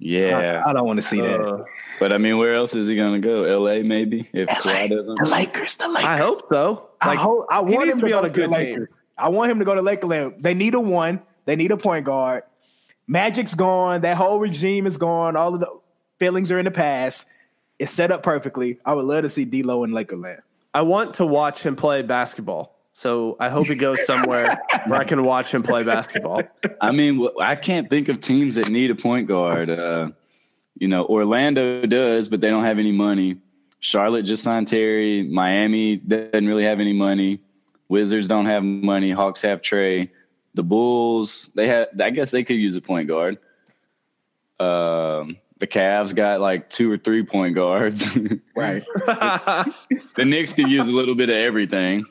[0.03, 1.39] Yeah, I, I don't want to see that.
[1.39, 1.63] Uh,
[1.99, 3.43] but I mean, where else is he gonna go?
[3.43, 3.83] L.A.
[3.83, 5.15] maybe if Kawhi doesn't.
[5.15, 6.05] The Lakers, the Lakers.
[6.05, 6.89] I hope so.
[7.01, 8.51] I hope I want him to be go on a the good team.
[8.51, 8.89] Lakers.
[9.17, 10.35] I want him to go to Lakeland.
[10.39, 11.21] They need a one.
[11.45, 12.43] They need a point guard.
[13.07, 14.01] Magic's gone.
[14.01, 15.35] That whole regime is gone.
[15.35, 15.69] All of the
[16.19, 17.27] feelings are in the past.
[17.79, 18.79] It's set up perfectly.
[18.85, 20.39] I would love to see D'Lo in Lakerland.
[20.73, 22.72] I want to watch him play basketball.
[22.93, 26.43] So I hope he goes somewhere where I can watch him play basketball.
[26.79, 29.71] I mean, I can't think of teams that need a point guard.
[29.71, 30.11] Uh,
[30.77, 33.37] you know, Orlando does, but they don't have any money.
[33.79, 35.23] Charlotte just signed Terry.
[35.23, 37.41] Miami doesn't really have any money.
[37.89, 39.11] Wizards don't have money.
[39.11, 40.11] Hawks have Trey.
[40.53, 41.87] The Bulls, they have.
[41.99, 43.39] I guess they could use a point guard.
[44.59, 48.05] Um, the Cavs got like two or three point guards.
[48.55, 48.83] Right.
[50.15, 52.05] the Knicks could use a little bit of everything.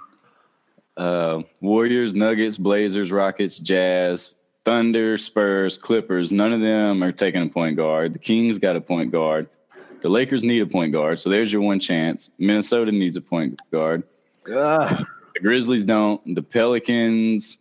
[0.96, 6.30] Uh, Warriors, Nuggets, Blazers, Rockets, Jazz, Thunder, Spurs, Clippers.
[6.30, 8.12] None of them are taking a point guard.
[8.12, 9.48] The Kings got a point guard.
[10.02, 12.30] The Lakers need a point guard, so there's your one chance.
[12.38, 14.02] Minnesota needs a point guard.
[14.52, 15.06] Ugh.
[15.34, 16.34] The Grizzlies don't.
[16.34, 17.58] The Pelicans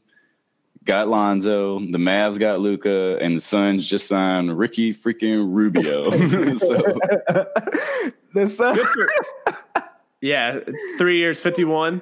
[0.84, 1.80] got Lonzo.
[1.80, 6.04] The Mavs got Luka, and the Suns just signed Ricky freaking Rubio.
[6.58, 6.78] so,
[8.34, 8.80] the Sun-
[10.22, 10.60] yeah,
[10.98, 12.02] three years, fifty-one.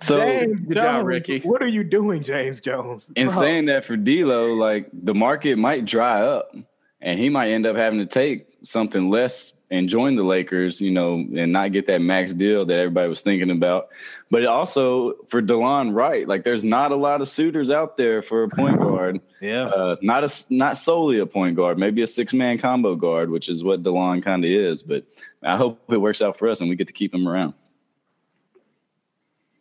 [0.00, 0.98] So James Good Jones.
[0.98, 1.40] job, Ricky.
[1.40, 3.10] What are you doing, James Jones?
[3.16, 3.38] In Bro.
[3.38, 6.54] saying that for D'Lo, like the market might dry up,
[7.00, 10.90] and he might end up having to take something less and join the Lakers, you
[10.90, 13.88] know, and not get that max deal that everybody was thinking about.
[14.30, 18.44] But also for Delon Wright, like there's not a lot of suitors out there for
[18.44, 19.20] a point guard.
[19.40, 19.66] yeah.
[19.66, 23.48] Uh, not a not solely a point guard, maybe a six man combo guard, which
[23.48, 24.82] is what Delon kind of is.
[24.82, 25.04] But
[25.42, 27.54] I hope it works out for us and we get to keep him around.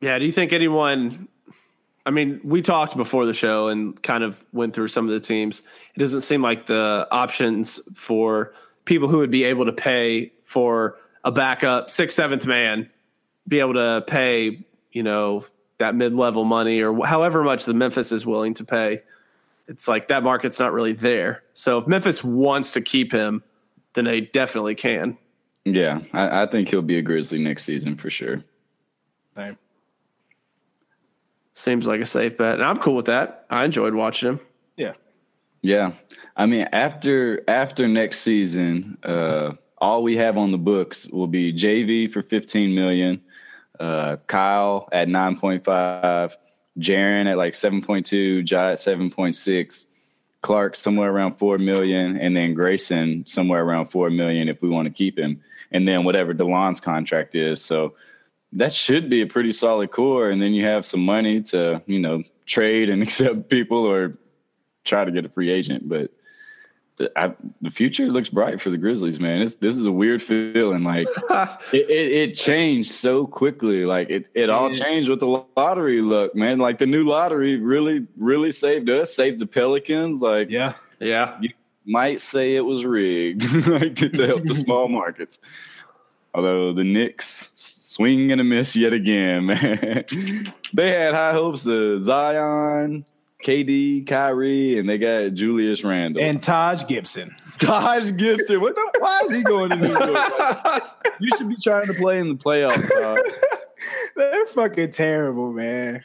[0.02, 0.18] Yeah.
[0.20, 1.28] Do you think anyone?
[2.06, 5.20] I mean, we talked before the show and kind of went through some of the
[5.20, 5.62] teams.
[5.94, 8.54] It doesn't seem like the options for
[8.86, 12.90] people who would be able to pay for a backup sixth, seventh man,
[13.48, 15.46] be able to pay, you know,
[15.78, 19.04] that mid level money or however much the Memphis is willing to pay.
[19.68, 21.44] It's like that market's not really there.
[21.54, 23.44] So if Memphis wants to keep him,
[23.94, 25.18] then they definitely can.
[25.66, 28.44] Yeah, I, I think he'll be a Grizzly next season for sure.
[29.36, 29.58] Same.
[31.58, 32.56] Seems like a safe bet.
[32.56, 33.46] And I'm cool with that.
[33.50, 34.40] I enjoyed watching him.
[34.76, 34.94] Yeah.
[35.64, 35.94] Yeah,
[36.36, 41.52] I mean after after next season, uh, all we have on the books will be
[41.52, 43.22] JV for fifteen million,
[43.80, 46.38] uh, Kyle at nine point five,
[46.80, 49.88] Jaren at like seven point two, Ja at seven point six,
[50.44, 54.86] Clarke somewhere around four million, and then Grayson somewhere around four million if we want
[54.86, 55.42] to keep him,
[55.72, 57.66] and then whatever Delon's contract is.
[57.66, 57.96] So
[58.58, 62.00] that should be a pretty solid core, and then you have some money to you
[62.00, 64.18] know trade and accept people or
[64.84, 65.88] try to get a free agent.
[65.88, 66.12] But
[66.98, 69.44] the, I, the future looks bright for the Grizzlies, man.
[69.44, 70.84] It's, this is a weird feeling.
[70.84, 71.08] Like
[71.72, 73.86] it, it, it changed so quickly.
[73.86, 76.02] Like it, it all changed with the lottery.
[76.02, 80.22] Look, man, like the new lottery really, really saved us, saved the Pelicans.
[80.22, 80.74] Like Yeah.
[81.00, 81.38] Yeah.
[81.40, 81.50] you
[81.86, 85.40] might say it was rigged like, to help the small markets.
[86.34, 87.52] Although the Knicks
[87.98, 90.06] swing and a miss yet again, man.
[90.74, 93.04] they had high hopes of Zion,
[93.44, 96.22] KD, Kyrie, and they got Julius Randle.
[96.22, 97.36] And Taj Gibson.
[97.60, 98.62] Taj Gibson.
[98.62, 100.84] What the, why is he going to New York?
[101.20, 102.88] You should be trying to play in the playoffs.
[102.88, 103.20] Taj.
[104.16, 106.04] They're fucking terrible, man.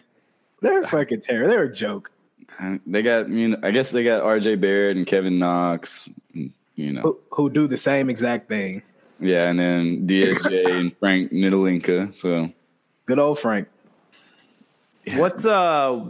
[0.63, 1.51] They're fucking terrible.
[1.51, 2.11] They're a joke.
[2.87, 6.09] They got, you know, I guess they got RJ Barrett and Kevin Knox.
[6.33, 8.83] You know, Who, who do the same exact thing.
[9.23, 12.15] Yeah, and then DSJ and Frank Ntilikina.
[12.21, 12.51] So
[13.07, 13.69] Good old Frank.
[15.15, 16.05] What's uh?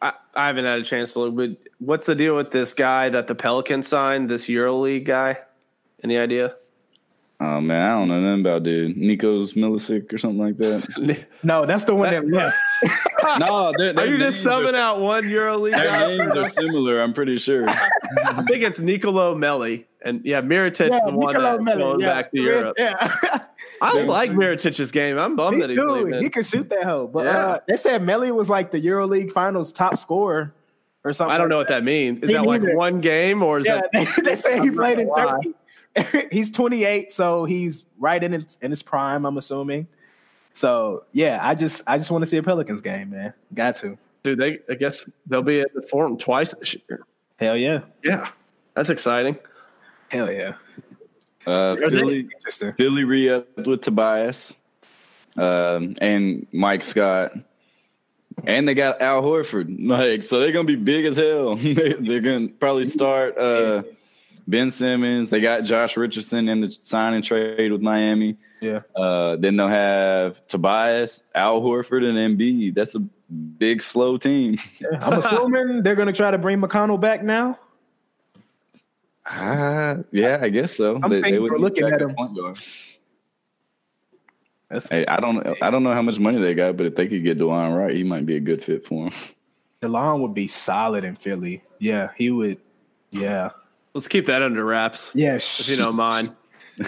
[0.00, 3.08] I, I haven't had a chance to look, but what's the deal with this guy
[3.08, 4.30] that the Pelicans signed?
[4.30, 5.38] This EuroLeague guy?
[6.04, 6.54] Any idea?
[7.40, 8.96] Oh man, I don't know nothing about dude.
[8.96, 11.26] Nikos Milicic or something like that.
[11.42, 12.56] No, that's the one that left.
[13.38, 17.00] no, they're, Are their you just names subbing out one EuroLeague Their names are similar.
[17.02, 17.68] I'm pretty sure.
[17.68, 22.00] I think it's Nicolo Melli, and yeah, Mirotic's Yeah, the one Niccolo that's Melli, going
[22.00, 22.06] yeah.
[22.06, 22.76] back to Europe.
[22.78, 23.44] Yeah.
[23.82, 25.18] I like Mirotic's game.
[25.18, 25.86] I'm bummed Me that he's too.
[25.90, 26.22] leaving.
[26.22, 27.06] He could shoot that hoe.
[27.06, 27.46] But Yeah.
[27.46, 30.52] uh, they said Melli was like the EuroLeague Finals top scorer
[31.04, 31.32] or something.
[31.34, 32.22] I don't like know what that means.
[32.22, 32.76] Is Me that like neither.
[32.76, 33.92] one game or is Yeah, that?
[34.16, 35.38] they, they say he played in gonna.
[35.42, 36.28] Turkey.
[36.30, 39.24] he's 28, so he's right in his, in his prime.
[39.24, 39.86] I'm assuming.
[40.58, 43.32] So yeah, I just I just want to see a Pelicans game, man.
[43.54, 43.96] Got to.
[44.24, 47.04] Dude, they I guess they'll be at the Forum twice this year.
[47.38, 47.82] Hell yeah.
[48.02, 48.28] Yeah,
[48.74, 49.38] that's exciting.
[50.08, 50.54] Hell yeah.
[51.46, 52.72] Uh, Philly, Interesting.
[52.72, 54.52] Philly re-upped with Tobias
[55.36, 57.34] um, and Mike Scott,
[58.44, 59.76] and they got Al Horford.
[59.86, 61.54] Like, so they're gonna be big as hell.
[61.56, 63.84] they, they're gonna probably start uh,
[64.48, 65.30] Ben Simmons.
[65.30, 68.36] They got Josh Richardson in the sign and trade with Miami.
[68.60, 68.80] Yeah.
[68.96, 72.74] Uh, then they'll have Tobias, Al Horford, and Embiid.
[72.74, 74.56] That's a big, slow team.
[75.00, 77.58] I'm assuming they're gonna try to bring McConnell back now.
[79.26, 80.98] Ah, yeah, I guess so.
[80.98, 82.14] Some people would are need looking at him.
[82.14, 82.58] point guard.
[84.70, 87.06] That's Hey, I don't, I don't know how much money they got, but if they
[87.08, 89.12] could get Delon Wright, he might be a good fit for him.
[89.82, 91.62] DeLon would be solid in Philly.
[91.78, 92.58] Yeah, he would.
[93.10, 93.50] Yeah.
[93.94, 95.36] Let's keep that under wraps, Yeah.
[95.36, 96.34] if you don't mind.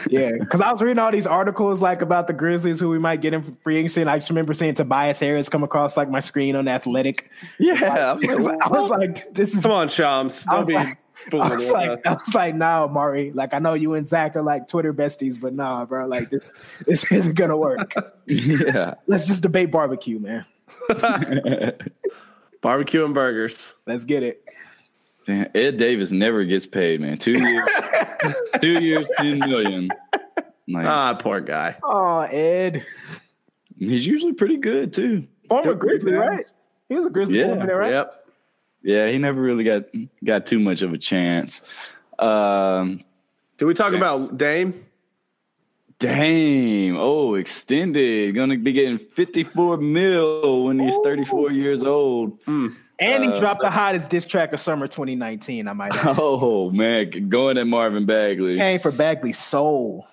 [0.09, 3.21] Yeah, because I was reading all these articles like about the Grizzlies who we might
[3.21, 6.21] get in free agency, and I just remember seeing Tobias Harris come across like my
[6.21, 7.31] screen on Athletic.
[7.59, 7.75] Yeah,
[8.25, 10.47] I was, I was like, "This is." Come on, Shams.
[10.49, 10.99] I Don't was be like,
[11.33, 12.01] I was like, us.
[12.07, 13.33] I was like, "No, Mari.
[13.33, 16.07] Like, I know you and Zach are like Twitter besties, but nah, bro.
[16.07, 16.53] Like, this
[16.87, 17.93] this isn't gonna work.
[18.27, 18.95] yeah.
[19.07, 20.45] Let's just debate barbecue, man.
[22.61, 23.75] barbecue and burgers.
[23.87, 24.43] Let's get it.
[25.31, 27.17] Damn, Ed Davis never gets paid, man.
[27.17, 27.69] Two years,
[28.61, 29.89] two years, two million.
[30.67, 31.77] Like Ah, poor guy.
[31.85, 32.85] Oh, Ed,
[33.79, 35.27] he's usually pretty good too.
[35.49, 36.45] former Grizzly, right?
[36.89, 37.47] He was a Grizzly Yeah.
[37.47, 37.93] former, right?
[37.93, 38.17] Yep.
[38.83, 39.85] Yeah, he never really got
[40.25, 41.63] got too much of a chance.
[42.19, 43.05] Um,
[43.57, 43.99] Did we talk Yeah.
[43.99, 44.85] about Dame?
[45.99, 52.39] Dame, oh, extended, gonna be getting fifty four mil when he's thirty four years old.
[53.01, 55.67] And he Uh, dropped the hottest diss track of summer 2019.
[55.67, 56.17] I might add.
[56.19, 58.57] Oh man, going at Marvin Bagley.
[58.57, 60.07] Came for Bagley's soul.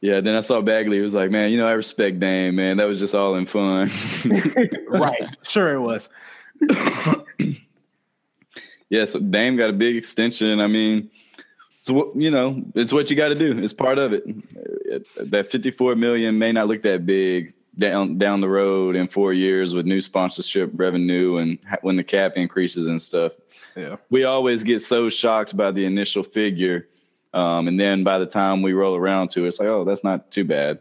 [0.00, 0.96] Yeah, then I saw Bagley.
[0.96, 2.78] He was like, "Man, you know, I respect Dame, man.
[2.78, 3.90] That was just all in fun."
[4.88, 5.22] right.
[5.42, 6.08] Sure it was.
[8.88, 10.58] yeah, so Dame got a big extension.
[10.58, 11.08] I mean,
[11.82, 13.56] so you know, it's what you got to do.
[13.58, 14.24] It's part of it.
[15.30, 19.74] That fifty-four million may not look that big down down the road in four years
[19.74, 23.32] with new sponsorship revenue and when the cap increases and stuff.
[23.76, 23.96] Yeah.
[24.10, 26.88] We always get so shocked by the initial figure,
[27.32, 30.04] um, and then by the time we roll around to it, it's like, oh, that's
[30.04, 30.80] not too bad.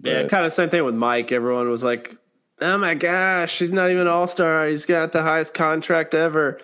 [0.00, 1.32] Yeah, kind of same thing with Mike.
[1.32, 2.16] Everyone was like,
[2.60, 4.68] "Oh my gosh, he's not even an all star.
[4.68, 6.60] He's got the highest contract ever."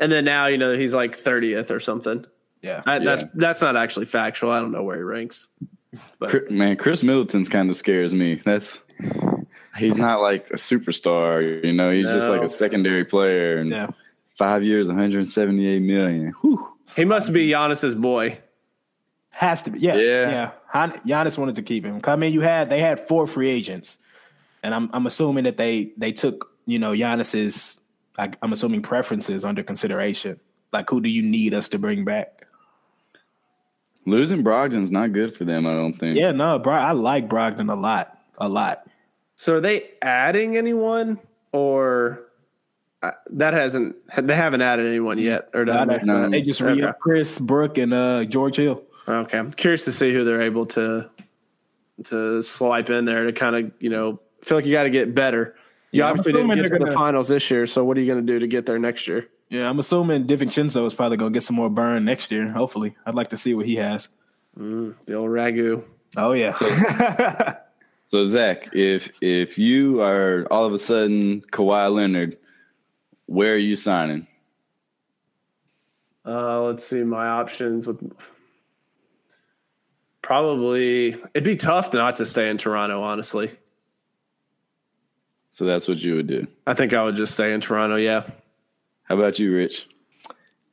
[0.00, 2.24] And then now, you know, he's like thirtieth or something.
[2.62, 2.82] Yeah.
[2.86, 3.28] I, That's Yeah.
[3.34, 4.50] that's not actually factual.
[4.52, 5.48] I don't know where he ranks.
[6.18, 8.40] But Man, Khris Middleton's kind of scares me.
[8.44, 8.78] That's
[9.76, 11.90] he's not like a superstar, you know.
[11.90, 13.88] He's just like a secondary player, and Yeah.
[14.36, 16.32] Five years, 178 million.
[16.42, 16.72] Whew.
[16.94, 18.38] He must be Giannis's boy.
[19.32, 19.80] Has to be.
[19.80, 19.96] Yeah.
[19.96, 20.52] Yeah.
[20.72, 20.92] Yeah.
[21.04, 22.00] Giannis wanted to keep him.
[22.04, 23.98] I mean, you had they had four free agents,
[24.62, 27.80] and I'm I'm assuming that they they took you know Giannis's.
[28.16, 30.40] Like, I'm assuming preferences under consideration.
[30.72, 32.47] Like, who do you need us to bring back?
[34.08, 36.16] Losing Brogdon's not good for them, I don't think.
[36.16, 38.86] Yeah, no, bro, I like Brogdon a lot, a lot.
[39.36, 41.18] So are they adding anyone
[41.52, 42.22] or
[43.02, 43.94] uh, that hasn't
[44.26, 46.28] they haven't added anyone yet or Nah, done they- no.
[46.30, 46.92] They just re Okay.
[47.00, 48.82] Khris Brook and uh, George Hill.
[49.06, 51.08] Okay, I'm curious to see who they're able to
[52.04, 55.14] to swipe in there to kind of you know feel like you got to get
[55.14, 55.54] better.
[55.92, 58.06] You Yeah, obviously didn't get to they're the finals this year, so what are you
[58.12, 59.28] going to do to get there next year?
[59.50, 62.48] Yeah, I'm assuming DiVincenzo is probably gonna get some more burn next year.
[62.48, 64.08] Hopefully, I'd like to see what he has.
[64.56, 65.84] The old ragu.
[66.16, 66.52] Oh yeah,
[68.10, 72.38] So Zach, if if you are all of a sudden Kawhi Leonard,
[73.26, 74.26] where are you signing?
[76.26, 78.00] Uh, let's see my options with
[80.22, 83.02] probably it'd be tough not to stay in Toronto.
[83.02, 83.50] Honestly,
[85.52, 86.46] So that's what you would do.
[86.66, 87.96] I think I would just stay in Toronto.
[87.96, 88.28] Yeah.
[89.08, 89.86] How about you, Rich?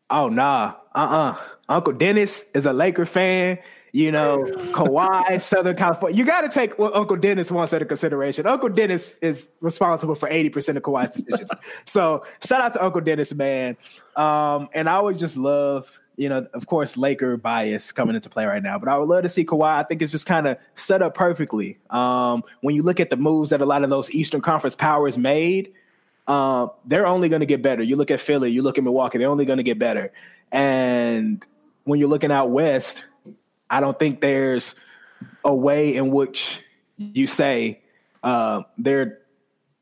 [0.09, 3.57] Oh nah, uh uh Uncle Dennis is a Laker fan.
[3.93, 4.43] You know,
[4.73, 6.17] Kawhi, Southern California.
[6.17, 8.45] You got to take what Uncle Dennis wants into consideration.
[8.45, 11.49] Uncle Dennis is responsible for eighty percent of Kawhi's decisions.
[11.85, 13.77] so shout out to Uncle Dennis, man.
[14.17, 18.45] Um, and I would just love, you know, of course, Laker bias coming into play
[18.45, 19.77] right now, but I would love to see Kawhi.
[19.77, 21.77] I think it's just kind of set up perfectly.
[21.89, 25.17] Um, when you look at the moves that a lot of those Eastern Conference powers
[25.17, 25.71] made,
[26.27, 27.83] uh, they're only going to get better.
[27.83, 30.11] You look at Philly, you look at Milwaukee, they're only going to get better.
[30.51, 31.45] And
[31.83, 33.03] when you're looking out west,
[33.69, 34.75] I don't think there's
[35.43, 36.61] a way in which
[36.97, 37.81] you say
[38.23, 39.19] uh, they're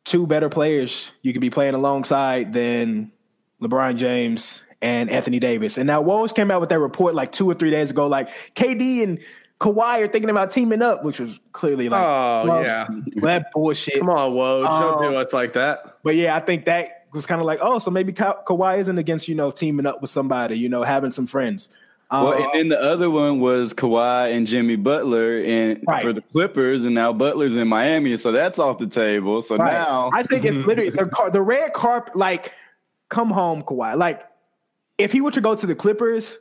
[0.03, 3.11] two better players you could be playing alongside than
[3.61, 5.77] LeBron James and Anthony Davis.
[5.77, 8.29] And now Woj came out with that report like two or three days ago, like
[8.53, 9.19] KD and
[9.63, 12.85] Kawhi are thinking about teaming up, which was clearly like, Oh well, yeah.
[13.21, 13.99] that bullshit.
[13.99, 14.63] Come on, Woj.
[14.67, 15.99] Don't Um, do us like that.
[16.03, 18.97] But yeah, I think that was kind of like, oh, so maybe Ka- Kawhi isn't
[18.97, 21.69] against you know teaming up with somebody, you know, having some friends.
[22.11, 26.03] Um, Well, and then the other one was Kawhi and Jimmy Butler and Right.
[26.03, 29.41] for the Clippers, and now Butler's in Miami, so that's off the table.
[29.41, 29.71] So right.
[29.71, 32.17] now I think it's literally the car, the red carpet.
[32.17, 32.51] Like,
[33.07, 33.95] come home, Kawhi.
[33.95, 34.23] Like,
[34.97, 36.37] if he were to go to the Clippers,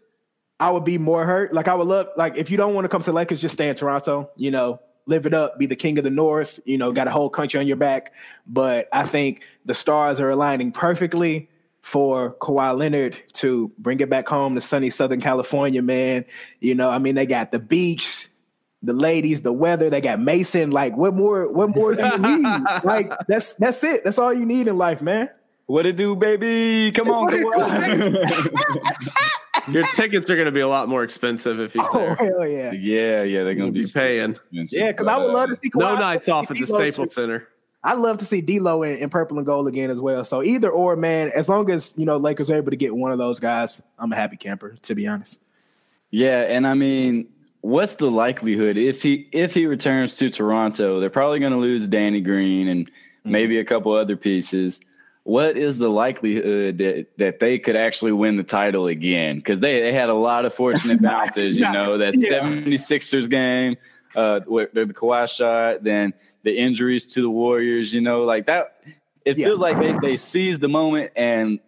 [0.61, 1.53] I would be more hurt.
[1.53, 2.09] Like, I would love.
[2.17, 4.31] Like, if you don't want to come to Lakers, just stay in Toronto.
[4.37, 6.61] You know, live it up, be the king of the North.
[6.65, 8.13] You know, got a whole country on your back.
[8.47, 11.49] But I think the stars are aligning perfectly
[11.81, 16.25] for Kawhi Leonard to bring it back home to sunny Southern California, man.
[16.61, 18.29] You know, I mean, they got the beach,
[18.83, 19.91] the ladies, the weather.
[19.91, 20.71] They got Mason.
[20.71, 21.53] Like, what more?
[21.53, 22.47] What more do you need?
[22.85, 24.05] like, that's that's it.
[24.05, 25.29] That's all you need in life, man.
[25.67, 26.93] what it do, baby?
[26.93, 29.09] Come on, Kawhi.
[29.69, 32.15] Your tickets are going to be a lot more expensive if he's Oh there.
[32.17, 34.37] hell yeah, yeah, yeah, they're gonna be be paying.
[34.51, 34.93] yeah.
[34.93, 35.71] Because I would love to uh, see.
[35.71, 35.81] Kawhi.
[35.81, 37.23] No nights off at the D'Lo Staples too.
[37.23, 37.49] Center.
[37.85, 40.25] I'd love to see D'Lo in, in purple and gold again as well.
[40.25, 41.31] So either or, man.
[41.35, 44.13] As long as you know Lakers are able to get one of those guys, I'm
[44.13, 44.77] a happy camper.
[44.83, 45.41] To be honest.
[46.11, 47.29] Yeah, and I mean,
[47.63, 51.01] what's the likelihood if he if he returns to Toronto?
[51.01, 53.31] They're probably going to lose Danny Green and mm-hmm.
[53.31, 54.81] maybe a couple other pieces.
[55.25, 59.37] What is the likelihood that that they could actually win the title again?
[59.37, 61.57] Because they, they had a lot of fortunate not- bounces.
[61.57, 62.41] You know that yeah.
[62.41, 63.77] 76ers game,
[64.17, 67.93] uh, with the Kawhi shot, then the injuries to the Warriors.
[67.93, 68.83] You know, like that.
[69.25, 69.47] It Yeah.
[69.49, 71.61] feels like they they seized the moment and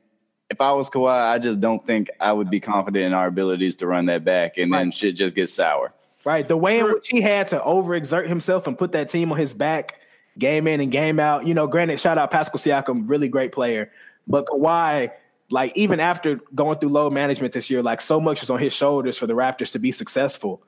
[0.51, 3.77] if I was Kawhi, I just don't think I would be confident in our abilities
[3.77, 4.95] to run that back, and then Right.
[4.95, 5.93] shit just gets sour.
[6.25, 6.47] Right.
[6.47, 9.55] The way in which he had to overexert himself and put that team on his
[9.55, 9.99] back,
[10.39, 11.47] game in and game out.
[11.47, 13.91] You know, granted, shout out Pascal Siakam, really great player.
[14.27, 15.11] But Kawhi,
[15.51, 18.73] like even after going through load management this year, like so much is on his
[18.73, 20.63] shoulders for the Raptors to be successful.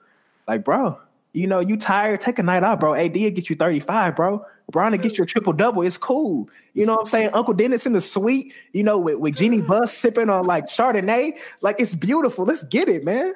[0.47, 0.99] Like, bro,
[1.33, 2.95] you know, you tired, take a night out, bro.
[2.95, 4.45] AD will get you 35, bro.
[4.71, 5.83] Bron to get you a triple double.
[5.83, 6.49] It's cool.
[6.75, 7.31] You know what I'm saying?
[7.35, 11.37] Uncle Dennis in the suite, you know, with, with Jeanie Buss sipping on like Chardonnay.
[11.63, 12.45] Like it's beautiful.
[12.45, 13.33] Let's get it, man.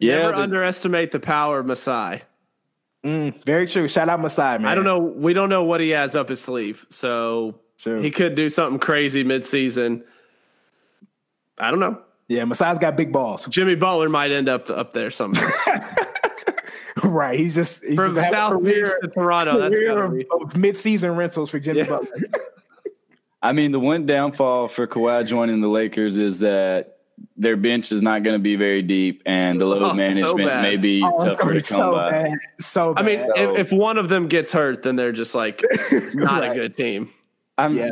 [0.00, 2.22] Yeah, Never the- underestimate the power of Masai.
[3.04, 3.86] Mm, very true.
[3.88, 4.66] Shout out Masai, man.
[4.66, 4.98] I don't know.
[4.98, 8.00] We don't know what he has up his sleeve, so True.
[8.00, 10.02] he could do something crazy midseason.
[11.58, 12.00] I don't know.
[12.26, 13.46] Yeah, Masai's got big balls.
[13.48, 15.48] Jimmy Butler might end up up there somewhere.
[17.04, 17.38] right.
[17.38, 20.26] He's just he's From just South Beach to Toronto, that's career gotta be.
[20.30, 21.86] of, of mid-season rentals for Jimmy Yeah.
[21.86, 22.08] Butler.
[23.42, 26.97] I mean, the one downfall for Kawhi joining the Lakers is that
[27.36, 30.48] their bench is not going to be very deep, and the load Oh, so management
[30.48, 30.62] bad.
[30.62, 32.10] may be Oh, tougher gonna be to come so by.
[32.10, 32.32] bad.
[32.60, 33.24] So I mean.
[33.36, 35.62] So- if, if one of them gets hurt, then they're just like
[36.14, 36.50] not Right.
[36.52, 37.10] a good team.
[37.56, 37.90] I'm, Yeah.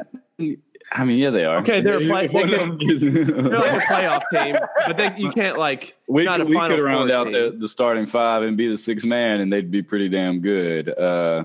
[0.93, 1.59] I mean, yeah, they are.
[1.59, 4.57] Okay, they're play- they One of can- They're like a playoff team,
[4.87, 7.57] but they, you can't like we not could, a we Final could round out the,
[7.59, 10.97] the starting five and be the sixth man, and they'd be pretty damn good.
[10.97, 11.43] Uh,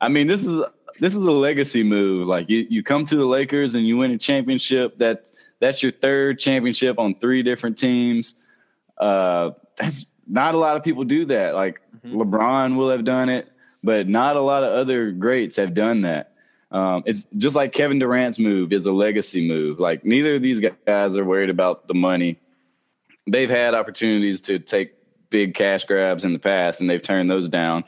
[0.00, 0.62] I mean, this is
[1.00, 2.26] this is a legacy move.
[2.28, 4.96] Like you, you come to the Lakers and you win a championship.
[4.96, 8.34] That that's your third championship on three different teams.
[8.96, 11.54] Uh, that's not a lot of people do that.
[11.54, 13.48] Like LeBron will have done it,
[13.82, 16.32] but not a lot of other greats have done that.
[16.70, 19.80] Um, it's just like Kevin Durant's move is a legacy move.
[19.80, 22.38] Like neither of these guys are worried about the money.
[23.26, 24.92] They've had opportunities to take
[25.30, 27.84] big cash grabs in the past, and they've turned those down.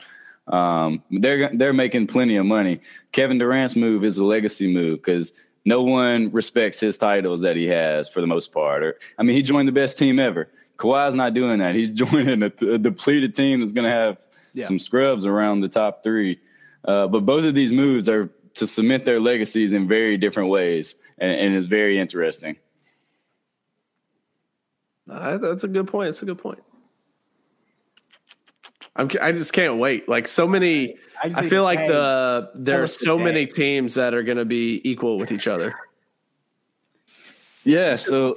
[0.47, 2.81] Um, they're they're making plenty of money.
[3.11, 5.33] Kevin Durant's move is a legacy move because
[5.65, 8.83] no one respects his titles that he has for the most part.
[8.83, 10.49] Or I mean, he joined the best team ever.
[10.77, 11.75] Kawhi's not doing that.
[11.75, 14.17] He's joining a, a depleted team that's going to have
[14.53, 14.65] Yeah.
[14.67, 16.39] some scrubs around the top three.
[16.83, 20.95] Uh, but both of these moves are to cement their legacies in very different ways,
[21.19, 22.57] and, and it's very interesting.
[25.09, 26.07] Uh, that's a good point.
[26.07, 26.59] That's a good point.
[28.95, 30.09] I'm, I just can't wait.
[30.09, 33.17] Like so many, I just I feel like hey, the there are us the so
[33.17, 33.23] day.
[33.23, 35.75] many teams that are going to be equal with each other.
[37.63, 37.93] Yeah.
[37.95, 38.35] So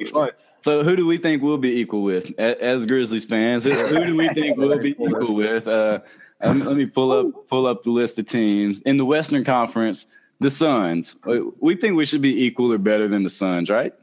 [0.62, 3.64] so who do we think we'll be equal with A- as Grizzlies fans?
[3.64, 5.66] Who, who do we think we'll be equal with?
[5.66, 6.00] Uh,
[6.40, 10.06] um, let me pull up pull up the list of teams in the Western Conference.
[10.40, 11.16] The Suns.
[11.26, 13.94] Uh, We think we should be equal or better than the Suns, right?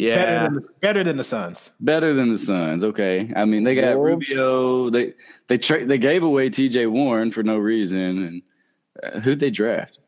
[0.00, 1.70] Yeah, better than the, better than the Suns.
[1.80, 2.84] Better than the Suns.
[2.84, 3.32] Okay.
[3.36, 4.28] I mean, they got Wolves.
[4.30, 4.90] Rubio.
[4.90, 5.14] They
[5.48, 6.86] they tra- they gave away T.J.
[6.86, 8.42] Warren for no reason, and
[9.02, 9.98] uh, who'd they draft?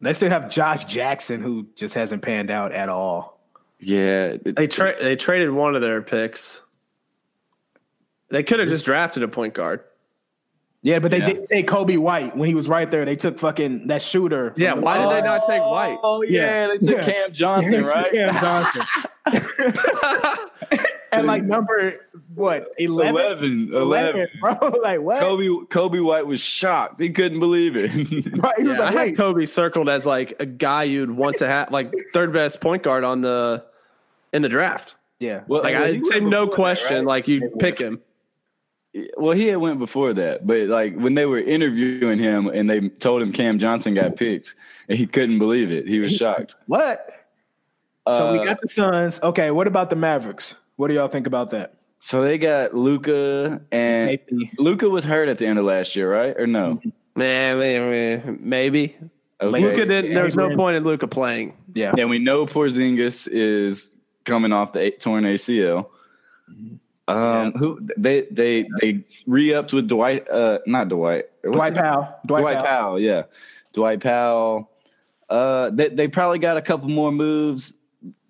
[0.00, 3.40] They still have Josh Jackson, who just hasn't panned out at all.
[3.80, 6.60] Yeah, it- they tra- they traded one of their picks.
[8.30, 9.80] They could have just drafted a point guard.
[10.82, 11.26] Yeah, but they Yeah.
[11.26, 13.04] did take Coby White when he was right there.
[13.06, 14.52] They took fucking that shooter.
[14.52, 15.98] from Yeah, the- why did they not take White?
[16.02, 17.04] Oh yeah, they took Yeah.
[17.04, 18.12] Cam Johnson, right?
[18.12, 18.82] Cam Johnson.
[21.12, 21.92] At like number
[22.34, 23.68] what 11?
[23.70, 24.26] 11, 11.
[24.40, 24.72] bro.
[24.82, 25.22] Like what?
[25.22, 27.00] Coby Coby White was shocked.
[27.00, 27.90] He couldn't believe it.
[28.36, 31.38] Right, he was Yeah, I like, had Coby circled as like a guy you'd want
[31.38, 33.64] to have, like third best point guard on the
[34.32, 34.96] in the draft.
[35.20, 35.42] yeah.
[35.46, 37.06] well, Like well, I'd say no before that, question, right?
[37.06, 38.00] like you pick him.
[39.16, 42.88] well, he had went before that, but like when they were interviewing him and they
[42.88, 44.54] told him Cam Johnson got picked,
[44.88, 45.86] and he couldn't believe it.
[45.86, 46.56] He was shocked.
[46.66, 47.23] What?
[48.12, 49.20] So we Uh, got the Suns.
[49.22, 50.54] Okay, what about the Mavericks?
[50.76, 51.74] What do y'all think about that?
[52.00, 54.50] So they got Luka, and Maybe.
[54.58, 56.38] Luka was hurt at the end of last year, right?
[56.38, 56.80] Or no?
[57.16, 58.96] Man, man, maybe
[59.40, 59.60] Okay.
[59.62, 60.12] Luka didn't.
[60.14, 60.58] There's no Adrian.
[60.58, 61.54] point in Luca playing.
[61.74, 61.94] Yeah.
[61.96, 63.90] And we know Porzingis is
[64.24, 65.86] coming off the a- torn ACL.
[67.08, 70.28] Um, who they they they re-upped with Dwight?
[70.30, 71.26] Uh, not Dwight.
[71.42, 72.08] What's Dwight Powell.
[72.26, 72.64] Dwight, Dwight Powell.
[72.66, 73.00] Powell.
[73.00, 73.22] Yeah,
[73.74, 74.70] Dwight Powell.
[75.28, 77.74] Uh, they they probably got a couple more moves.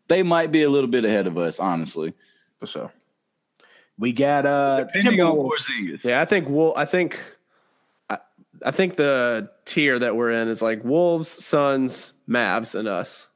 [0.08, 2.12] They might be a little bit ahead of us, honestly.
[2.60, 2.92] For sure.
[3.98, 6.04] We got uh Depending on Porzingis.
[6.04, 7.18] Yeah, I think Wol- I think
[8.10, 8.18] I,
[8.64, 13.28] I think the tier that we're in is like Wolves, Suns, Mavs, and us.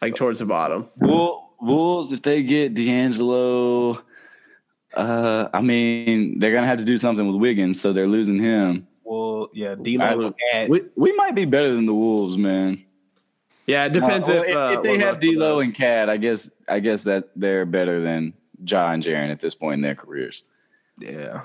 [0.00, 0.88] Like towards the bottom.
[0.96, 4.00] Wool, Wolves, if they get D'Angelo,
[4.94, 8.86] uh, I mean, they're gonna have to do something with Wiggins, so they're losing him.
[9.02, 10.34] Well, yeah, D'Lo.
[10.54, 12.84] and- We we might be better than the Wolves, man.
[13.68, 16.08] Yeah, it depends Well, if, if, uh, if they have Russell D'Lo and KAT.
[16.08, 18.32] I guess I guess that they're better than
[18.64, 20.42] Ja and Jaren at this point in their careers.
[20.98, 21.42] Yeah.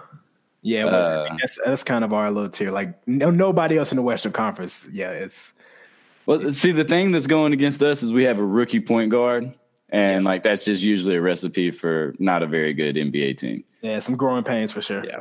[0.62, 2.72] Yeah, well, Uh, that's that's kind of our little tier.
[2.72, 4.88] Like no, nobody else in the Western Conference.
[4.92, 5.54] Yeah, it's
[6.26, 9.54] Well, see, the thing that's going against us is we have a rookie point guard,
[9.90, 13.66] and like that's just usually a recipe for not a very good NBA team.
[13.82, 15.04] yeah, some growing pains for sure.
[15.06, 15.20] Yeah.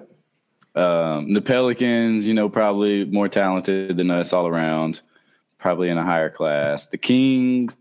[0.76, 5.00] Um, the Pelicans, you know, probably more talented than us all around,
[5.62, 6.88] probably in a higher class.
[6.88, 7.72] The Kings,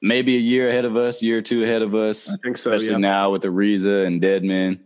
[0.00, 2.30] maybe a year ahead of us, year or two ahead of us.
[2.30, 2.70] I think so.
[2.70, 2.98] especially Yeah.
[2.98, 4.78] now with Ariza and Dedmon.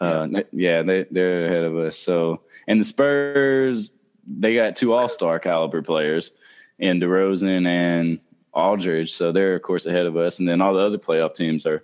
[0.00, 1.98] Uh, yeah, they they're ahead of us.
[1.98, 3.90] So, and the Spurs,
[4.26, 6.30] they got two All Star caliber players,
[6.78, 8.20] in DeRozan and
[8.52, 9.12] Aldridge.
[9.12, 11.82] So they're of course ahead of us, and then all the other playoff teams are.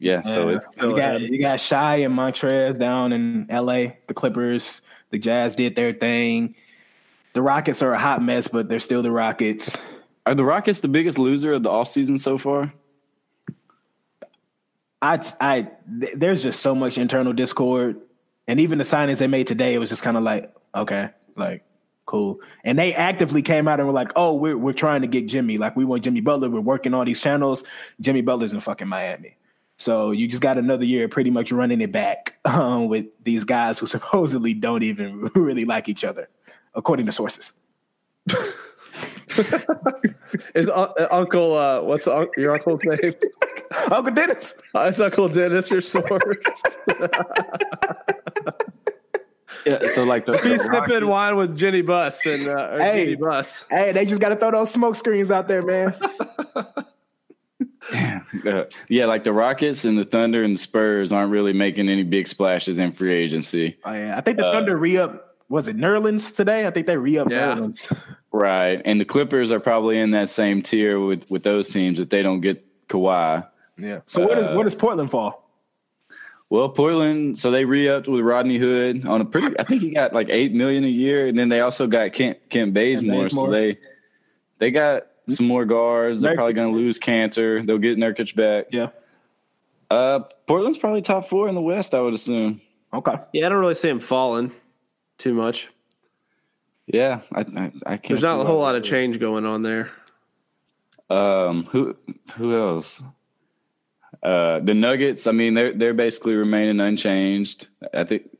[0.00, 0.56] Yeah, so Yeah.
[0.56, 3.94] it's you got you got Shai and Montrez down in LA.
[4.06, 6.54] The Clippers, the Jazz did their thing.
[7.38, 9.78] The Rockets are a hot mess, but they're still the Rockets.
[10.26, 12.72] are the Rockets the biggest loser of the offseason so far?
[15.00, 15.68] I, I,
[16.00, 18.00] th- there's just so much internal discord,
[18.48, 21.62] and even the signings they made today, it was just kind of like, okay, like,
[22.06, 22.40] cool.
[22.64, 25.58] And they actively came out and were like, oh, we're we're trying to get Jimmy,
[25.58, 26.50] like we want Jimmy Butler.
[26.50, 27.62] We're working on these channels.
[28.00, 29.36] Jimmy Butler's in fucking Miami,
[29.76, 33.78] so you just got another year pretty much running it back um, with these guys
[33.78, 36.28] who supposedly don't even really like each other,
[36.78, 37.52] according to sources.
[40.54, 43.14] Is uh, Uncle uh, what's the, un- your uncle's name?
[43.90, 44.54] Uncle Dennis.
[44.74, 46.76] Uh, is Uncle Dennis your source?
[49.66, 53.04] Yeah, so like the, He's the Rockets- sipping wine with Jenny Buss and uh, Hey.
[53.04, 53.66] Jenny Buss.
[53.68, 55.94] Hey, they just got to throw those smoke screens out there, man.
[57.92, 62.04] Uh, yeah, like the Rockets and the Thunder and the Spurs aren't really making any
[62.04, 63.76] big splashes in free agency.
[63.84, 65.27] Oh yeah, I think the Thunder re up.
[65.48, 66.66] Was it Nerlens today?
[66.66, 67.54] I think they re up Yeah.
[67.54, 67.96] Nerlens.
[68.30, 68.80] Right.
[68.84, 72.22] And the Clippers are probably in that same tier with, with those teams if they
[72.22, 73.48] don't get Kawhi.
[73.78, 74.00] Yeah.
[74.04, 75.50] So where does Uh, where does Portland fall?
[76.50, 79.58] Well, Portland, so they re-upped with Rodney Hood on a pretty.
[79.58, 82.38] I think he got like eight million a year, and then they also got Kent
[82.50, 83.24] Kent Bazemore.
[83.24, 83.46] Bazemore.
[83.46, 83.78] So they
[84.58, 86.20] they got some more guards.
[86.20, 86.36] They're Nurkic.
[86.36, 87.66] probably going to lose Kanter.
[87.66, 88.66] They'll get Nurkic back.
[88.70, 88.88] Yeah.
[89.90, 92.60] Uh, Portland's probably top four in the West, I would assume.
[92.92, 93.14] Okay.
[93.32, 94.52] Yeah, I don't really see him falling
[95.18, 95.68] too much.
[96.86, 98.08] Yeah, I I, I can't.
[98.08, 99.90] There's not a whole lot of change going on there.
[101.10, 101.96] Um, who
[102.36, 103.02] who else?
[104.22, 105.26] Uh, the Nuggets.
[105.26, 107.68] I mean, they're they're basically remaining unchanged.
[107.92, 108.30] I think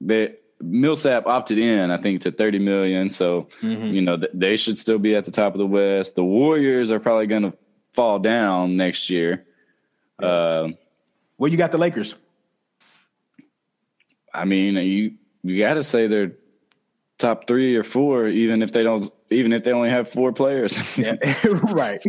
[0.00, 1.90] they Millsap opted in.
[1.90, 3.10] I think to thirty million.
[3.10, 6.14] So you know th- they should still be at the top of the West.
[6.14, 7.52] The Warriors are probably going to
[7.94, 9.44] fall down next year.
[10.20, 10.76] Um,
[11.38, 12.14] Well, you got the Lakers.
[14.34, 16.32] I mean, you you got to say they're
[17.18, 20.78] top three or four, even if they don't, even if they only have four players.
[20.96, 21.16] Yeah.
[21.72, 22.02] right.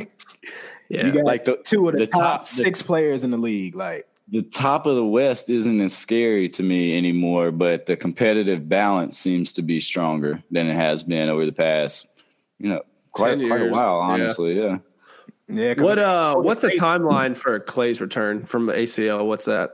[0.90, 3.32] Yeah, You got like the- two of the, the top, top- the- six players in
[3.32, 3.76] the league.
[3.76, 8.70] Like the top of the West isn't as scary to me anymore, but the competitive
[8.70, 12.06] balance seems to be stronger than it has been over the past,
[12.60, 14.14] you know, quite, quite a years, while, yeah.
[14.14, 14.54] honestly.
[14.60, 14.78] Yeah.
[15.48, 15.74] yeah.
[15.74, 19.26] 'cause- What uh what's the timeline for Klay's return from ACL?
[19.26, 19.72] What's that?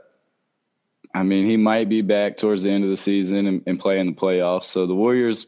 [1.16, 3.98] I mean, he might be back towards the end of the season and, and play
[4.00, 4.64] in the playoffs.
[4.64, 5.46] So the Warriors,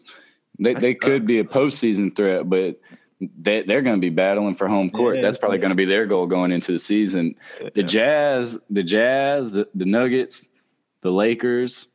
[0.58, 2.80] they, they could be a postseason threat, but
[3.20, 5.16] they, they're going to be battling for home court.
[5.16, 7.34] Yeah, That's it's probably going to be their goal going into the season.
[7.74, 10.46] The Jazz, the Jazz, the, the Nuggets,
[11.02, 11.86] the Lakers,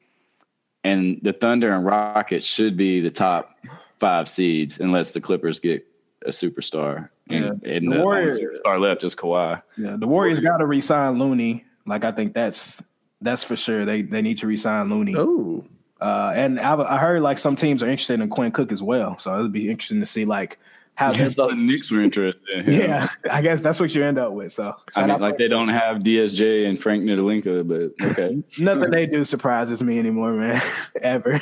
[0.83, 3.55] and the Thunder and Rockets should be the top
[3.99, 5.87] five seeds unless the Clippers get
[6.25, 7.09] a superstar.
[7.29, 9.61] And, and The the, Warriors- only superstar left is Kawhi.
[9.77, 11.65] yeah, the Warriors got to re-sign Looney.
[11.85, 12.83] Like I think that's
[13.23, 13.85] that's for sure.
[13.85, 15.15] They they need to re-sign Looney.
[15.17, 15.63] Oh.
[15.99, 19.17] Uh, and I, I heard like some teams are interested in Quinn Cook as well.
[19.19, 20.59] So it'd be interesting to see like
[20.95, 21.11] how.
[21.11, 22.81] I they're the Knicks were interested in him.
[22.81, 24.51] yeah, I guess that's what you end up with.
[24.51, 28.43] So I mean, like they don't have DSJ and Frank Ntilikina, but okay.
[28.59, 30.61] nothing they do surprises me anymore, man.
[31.01, 31.39] Ever.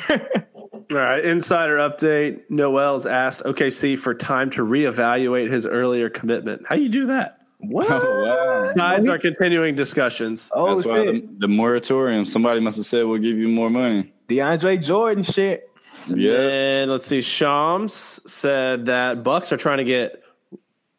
[0.72, 2.42] All right, insider update.
[2.48, 6.62] Noel's asked OKC for time to reevaluate his earlier commitment.
[6.66, 7.41] How do you do that?
[7.62, 7.86] What?
[7.90, 8.72] Oh wow!
[8.72, 10.50] Sides are continuing discussions.
[10.54, 11.38] Oh That's why shit!
[11.38, 12.26] the, the moratorium.
[12.26, 14.12] Somebody must have said we'll give you more money.
[14.28, 15.68] DeAndre Jordan shit.
[16.08, 17.20] Yeah, And let's see.
[17.20, 20.22] Shams said that Bucks are trying to get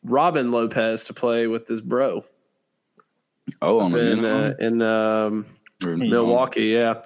[0.04, 2.24] Robin Lopez to play with this bro
[3.62, 5.46] Oh, on the in uh, in um,
[5.86, 6.68] Or- Milwaukee.
[6.68, 7.04] Yeah,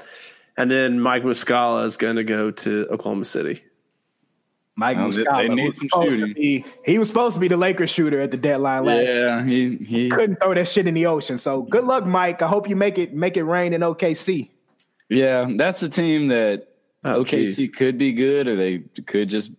[0.58, 3.64] and then Mike Muscala is going to go to Oklahoma City.
[4.80, 6.64] Mike they- Muscala they need was some supposed to be.
[6.86, 9.04] He was supposed to be the Lakers shooter at the deadline last.
[9.04, 9.28] year.
[9.28, 10.10] Yeah, he he.
[10.10, 11.38] Couldn't throw that shit in the ocean.
[11.40, 12.42] So good luck, Mike.
[12.44, 14.52] I hope you make it make it rain in OKC.
[15.10, 16.68] Yeah, that's the team that
[17.04, 17.70] Oh, OKC geez.
[17.76, 19.50] could be good, or they could just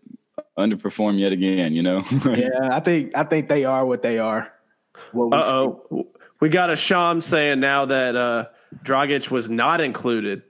[0.57, 1.75] underperform yet again.
[1.75, 2.05] You know.
[2.37, 4.53] Yeah, I think I think they are what they are.
[5.13, 6.07] We Uh oh,
[6.41, 8.45] we got a Shams saying now that uh,
[8.85, 10.43] Dragic was not included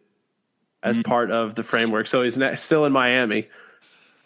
[0.82, 3.48] as part of the framework, so he's ne- still in Miami.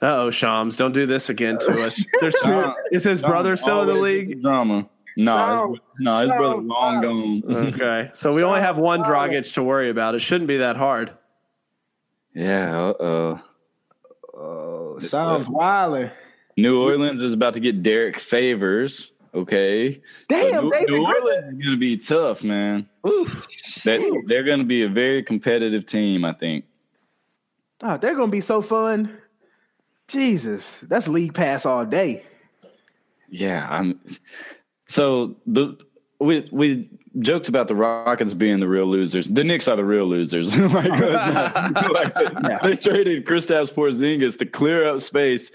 [0.02, 2.04] Uh oh, Shams, don't do this again to us.
[2.20, 2.50] There's two.
[2.50, 4.42] Nah, Is his brother still in the league?
[4.42, 4.88] Drama.
[5.16, 7.42] No, So- no, his so- brother long gone.
[7.68, 10.14] Okay, so we only have one Dragic to worry about.
[10.14, 11.12] It shouldn't be that hard.
[12.34, 12.76] yeah.
[12.78, 13.40] Uh oh.
[14.34, 16.10] Oh, sounds wild.
[16.56, 19.12] New Orleans is about to get Derrick Favors.
[19.34, 20.00] Okay.
[20.28, 22.86] Damn, New, David New Orleans is going to be tough, man.
[23.04, 26.64] That, they're going to be a very competitive team, I think.
[27.82, 29.18] Oh, they're gonna be so fun.
[30.12, 32.24] Jesus, that's league pass all day.
[33.28, 33.98] Yeah, I'm.
[34.86, 35.78] So the
[36.20, 36.90] we we
[37.20, 39.28] joked about the Rockets being the real losers.
[39.28, 40.56] The Knicks are the real losers.
[40.58, 45.50] like, like, They traded Kristaps Porzingis to clear up space,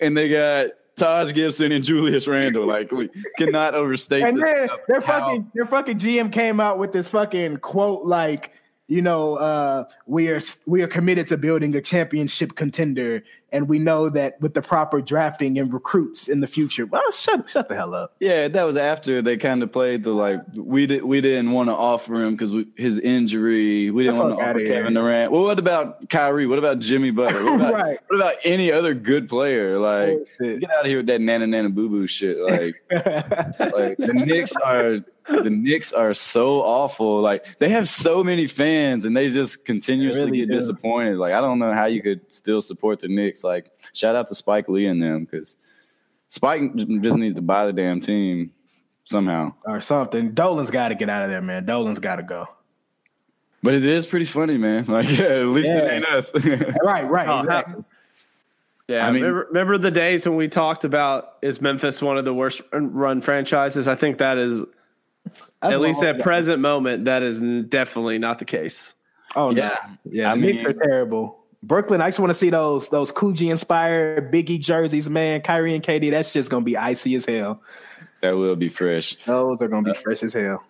[0.00, 2.66] and they got Taj Gibson and Julius Randle.
[2.66, 4.24] Like we cannot overstate.
[4.24, 8.52] And then their fucking their fucking GM came out with this fucking quote like,
[8.88, 13.78] you know, uh, we are we are committed to building a championship contender, and we
[13.78, 17.74] know that with the proper drafting and recruits in the future, well, shut shut the
[17.76, 18.14] hell up.
[18.18, 21.04] Yeah, that was after they kind of played the like we did.
[21.04, 23.90] We didn't want to offer him because his injury.
[23.90, 24.58] We didn't want to offer.
[24.66, 25.30] Kevin Durant.
[25.32, 26.46] Well, what about Kyrie?
[26.46, 27.44] What about Jimmy Butler?
[27.44, 27.98] What about, Right.
[28.08, 29.78] what about any other good player?
[29.78, 32.38] Like, get out of here with that nana nana boo boo shit.
[32.38, 34.98] Like, like the Knicks are
[35.28, 37.20] the Knicks are so awful.
[37.20, 40.58] Like they have so many fans and they just continuously really get do.
[40.60, 41.16] disappointed.
[41.18, 43.41] Like I don't know how you could still support the Knicks.
[43.44, 45.56] Like shout out to Spike Lee and them because
[46.28, 48.52] Spike just needs to buy the damn team
[49.04, 49.52] somehow.
[49.66, 50.32] or something.
[50.32, 51.64] Dolan's got to get out of there, man.
[51.66, 52.46] Dolan's got to go.
[53.62, 54.84] But it is pretty funny, man.
[54.88, 55.78] Like yeah, at least Yeah.
[55.78, 56.32] it ain't us.
[56.84, 57.84] Right, right, Oh, exactly.
[58.88, 62.24] Yeah, I mean- remember, remember the days when we talked about is Memphis one of
[62.24, 63.86] the worst run franchises?
[63.88, 64.64] I think that is
[65.62, 68.94] at least at present moment that is definitely not the case.
[69.36, 69.68] Oh Yeah.
[69.68, 71.41] no, yeah, I Knicks mean- are terrible.
[71.62, 75.40] Brooklyn, I just want to see those those Coogi inspired Biggie jerseys, man.
[75.42, 77.62] Kyrie and KD, that's just gonna be icy as hell.
[78.20, 79.16] that will be fresh.
[79.26, 80.62] Those are gonna Uh, be fresh as hell.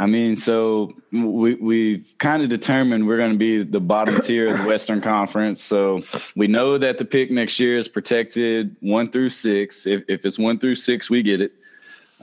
[0.00, 4.46] I mean, so we we kind of determined we're going to be the bottom tier
[4.46, 5.60] of the Western Conference.
[5.62, 6.00] So
[6.36, 9.86] we know that the pick next year is protected one through six.
[9.88, 11.52] If if it's one through six, we get it.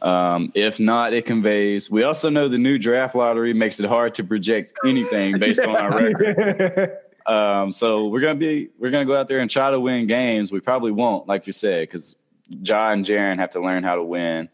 [0.02, 1.90] Um, if not, it conveys.
[1.92, 5.76] We also know the new draft lottery makes it hard to project anything based on
[5.76, 6.98] our record.
[7.26, 10.52] Um, so we're gonna be we're gonna go out there and try to win games.
[10.52, 12.16] We probably won't, like you said, because
[12.62, 14.50] John and Jaren have to learn how to win.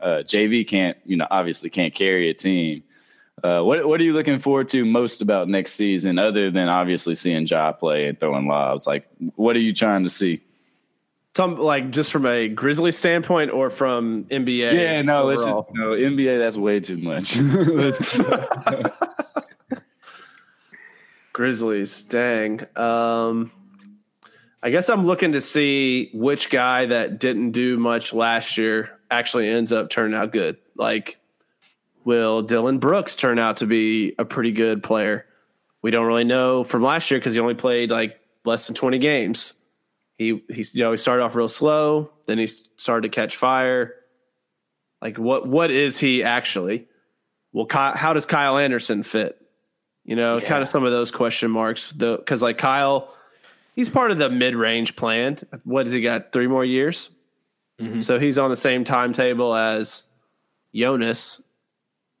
[0.00, 2.82] Uh, JV can't, you know, obviously can't carry a team.
[3.44, 7.14] Uh, what what are you looking forward to most about next season, other than obviously
[7.14, 8.86] seeing Ja play and throwing lobs?
[8.86, 9.06] Like,
[9.36, 10.40] what are you trying to see?
[11.36, 14.72] Some like just from a Grizzly standpoint or from NBA.
[14.74, 16.38] Yeah, no, let's just no NBA.
[16.38, 17.36] That's way too much.
[21.38, 22.62] Grizzlies, dang.
[22.74, 23.52] Um,
[24.60, 29.48] I guess I'm looking to see which guy that didn't do much last year actually
[29.48, 30.56] ends up turning out good.
[30.74, 31.16] Like,
[32.04, 35.26] will Dillon Brooks turn out to be a pretty good player?
[35.80, 38.98] We don't really know from last year because he only played like less than 20
[38.98, 39.52] games.
[40.16, 43.94] He he's you know he started off real slow, then he started to catch fire.
[45.00, 46.88] Like what what is he actually?
[47.52, 49.37] Well, Ky- how does Kyle Anderson fit?
[50.08, 51.92] You know, kind of some of those question marks.
[51.92, 53.14] Because like Kyle,
[53.76, 55.36] he's part of the mid range plan.
[55.64, 56.32] What has he got?
[56.32, 57.10] Three more years.
[58.00, 60.04] So he's on the same timetable as
[60.74, 61.42] Jonas.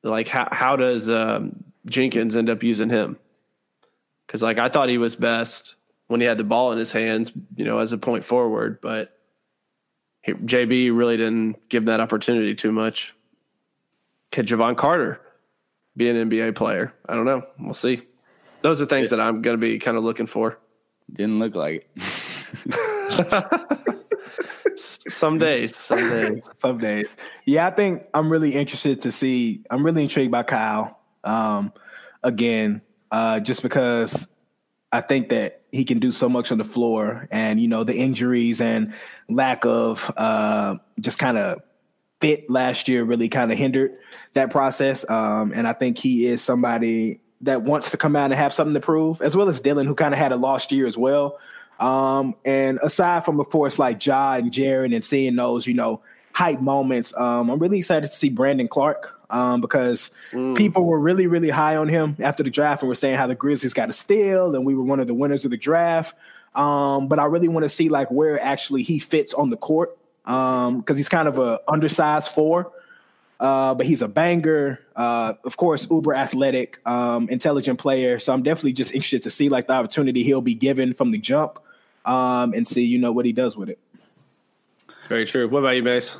[0.02, 3.18] Like how how does um, Jenkins end up using him?
[4.26, 5.74] Because like I thought he was best
[6.08, 9.18] when he had the ball in his hands, you know, as a point forward, but
[10.26, 13.14] JB really didn't give that opportunity too much.
[14.30, 15.22] Could Jevon Carter
[15.98, 16.94] be an NBA player?
[17.06, 17.42] I don't know.
[17.58, 18.00] We'll see.
[18.62, 20.58] Those are things that I'm going to be kind of looking for.
[21.12, 21.86] Didn't look like
[22.66, 23.64] it.
[24.78, 26.48] Some days, some days.
[26.54, 27.16] Some days.
[27.44, 29.64] Yeah, I think I'm really interested to see.
[29.70, 31.00] I'm really intrigued by Kyle.
[31.24, 31.72] Um,
[32.22, 34.28] again, uh, just because
[34.92, 37.96] I think that he can do so much on the floor, and you know the
[37.96, 38.94] injuries and
[39.28, 41.60] lack of uh, just kind of
[42.20, 43.96] fit last year really kind of hindered
[44.32, 45.08] that process.
[45.08, 48.74] Um, and I think he is somebody that wants to come out and have something
[48.74, 51.38] to prove, as well as Dillon, who kind of had a lost year as well.
[51.78, 56.02] Um, and aside from, of course, like Ja and Jaren and seeing those, you know,
[56.32, 60.10] hype moments, um, I'm really excited to see Brandon Clarke um, because
[60.54, 63.34] people were really, really high on him after the draft and were saying how the
[63.36, 66.16] Grizzlies got a steal and we were one of the winners of the draft.
[66.54, 69.96] Um, but I really want to see like where actually he fits on the court
[70.28, 72.70] because he's kind of a undersized four.
[73.40, 78.18] Uh, but he's a banger, uh, of course, uber athletic, um, intelligent player.
[78.18, 81.18] So I'm definitely just interested to see like the opportunity he'll be given from the
[81.18, 81.60] jump,
[82.04, 83.78] um, and see you know what he does with it.
[85.08, 85.48] Very true.
[85.48, 86.18] What about you, Mace?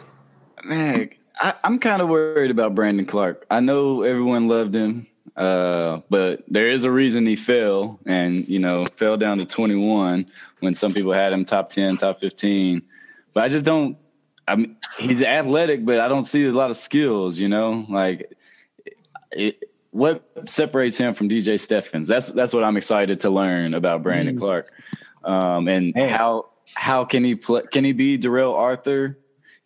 [0.65, 3.45] Man, I, I'm kind of worried about Brandon Clarke.
[3.51, 8.61] I know everyone loved him, uh, but there is a reason he fell, and you
[8.61, 10.25] know, fell down to 21
[10.61, 12.81] when some people had him top 10, top 15.
[13.39, 13.97] But I just don't.
[14.49, 17.39] I mean, he's athletic, but I don't see a lot of skills.
[17.39, 18.37] You know, like
[19.31, 19.63] it,
[19.93, 22.09] what separates him from DJ Stephens?
[22.09, 24.73] That's that's what I'm excited to learn about Brandon Clarke,
[25.23, 26.09] um, and Man.
[26.09, 27.63] how how can he play?
[27.71, 29.17] Can he be Darrell Arthur?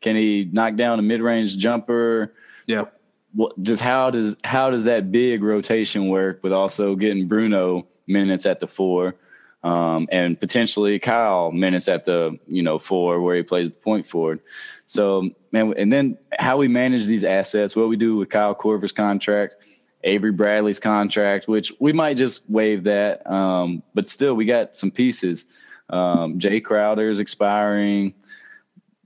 [0.02, 2.34] Can he knock down a mid range jumper?
[2.66, 2.84] Yeah.
[3.32, 8.44] What just how does how does that big rotation work with also getting Bruno minutes
[8.44, 9.14] at the four,
[9.62, 14.06] um, and potentially Kyle minutes at the you know four where he plays the point
[14.06, 14.40] forward.
[14.86, 18.92] So man, and then how we manage these assets, what we do with Kyle Korver's
[18.92, 19.56] contract,
[20.04, 24.90] Avery Bradley's contract, which we might just waive that, um, but still we got some
[24.90, 25.44] pieces.
[25.90, 28.14] Um, Jay is expiring.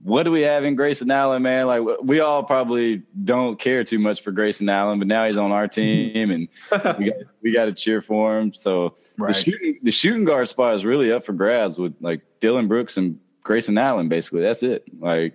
[0.06, 1.66] What do we have in Grayson Allen, man?
[1.66, 5.50] Like we all probably don't care too much for Grayson Allen, but now he's on
[5.50, 6.48] our team, and
[6.96, 8.54] we got, we got to cheer for him.
[8.54, 9.34] So Right.
[9.34, 12.96] the shooting the shooting guard spot is really up for grabs with like Dillon Brooks
[12.98, 14.08] and Grayson Allen.
[14.08, 14.84] Basically, that's it.
[15.00, 15.34] Like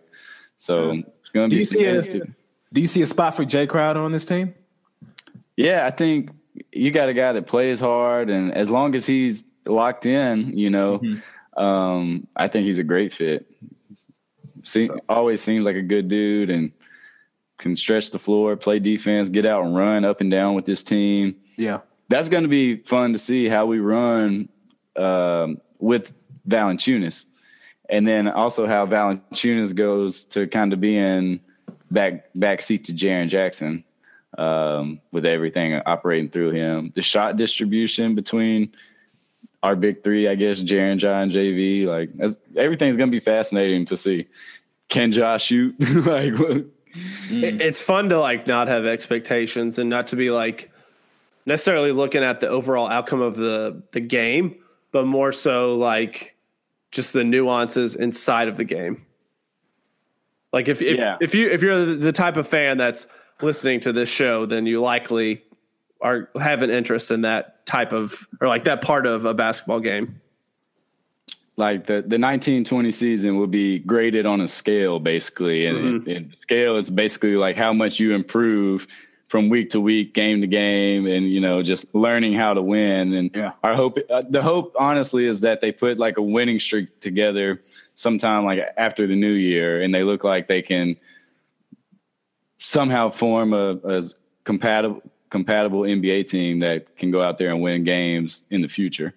[0.58, 2.32] so, it's going to Do be you some see a- too.
[2.72, 4.54] Do you see a spot for Jae Crowder on this team?
[5.58, 6.30] Yeah, I think
[6.72, 10.70] you got a guy that plays hard, and as long as he's locked in, you
[10.70, 11.62] know, Mm-hmm.
[11.62, 13.46] um, I think he's a great fit.
[14.64, 16.72] See, always seems like a good dude, and
[17.62, 20.84] can stretch the floor, play defense, get out and run up and down with this
[20.84, 21.36] team.
[21.56, 21.80] Yeah.
[22.10, 24.50] That's going to be fun to see how we run
[24.98, 26.12] um, with
[26.48, 27.26] Valanciunas,
[27.90, 31.40] and then also how Valanciunas goes to kind of being
[31.92, 33.84] back backseat to Jaren Jackson
[34.38, 36.92] um, with everything operating through him.
[36.96, 38.74] The shot distribution between
[39.64, 43.86] our big three, I guess, Jaren, John, JV, like that's, everything's going to be fascinating
[43.88, 44.28] to see.
[44.90, 45.76] Can Josh shoot?
[45.80, 46.66] like, what-
[47.30, 47.60] mm.
[47.62, 50.72] it's fun to like not have expectations and not to be like
[51.46, 54.56] necessarily looking at the overall outcome of the the game,
[54.92, 56.36] but more so like
[56.92, 59.06] just the nuances inside of the game.
[60.52, 61.18] Like if if, Yeah.
[61.22, 63.08] if you if you're the- the type of fan that's
[63.42, 65.44] listening to this show, then you likely
[66.02, 69.80] are have an interest in that type of or like that part of a basketball
[69.80, 70.20] game.
[71.58, 76.38] like the, the 1920 season will be graded on a scale basically and, and the
[76.38, 78.88] scale is basically like how much you improve
[79.28, 83.14] from week to week game to game and you know just learning how to win
[83.14, 83.52] and Yeah.
[83.64, 87.62] our hope uh, the hope honestly is that they put like a winning streak together
[87.96, 90.96] sometime like after the new year and they look like they can
[92.60, 94.04] somehow form a, a
[94.44, 99.14] compatible compatible NBA team that can go out there and win games in the future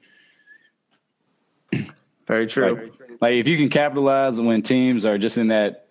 [2.26, 2.74] Very true.
[2.74, 5.88] like, like if you can capitalize when teams are just in that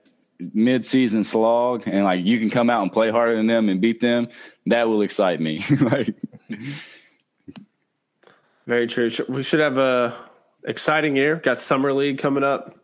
[0.54, 4.02] mid-season slog and like you can come out and play harder than them and beat
[4.02, 4.28] them
[4.66, 6.16] that will excite me like
[8.66, 9.10] Very true.
[9.28, 10.18] We should have a
[10.66, 11.36] exciting year.
[11.36, 12.78] Got summer league coming up.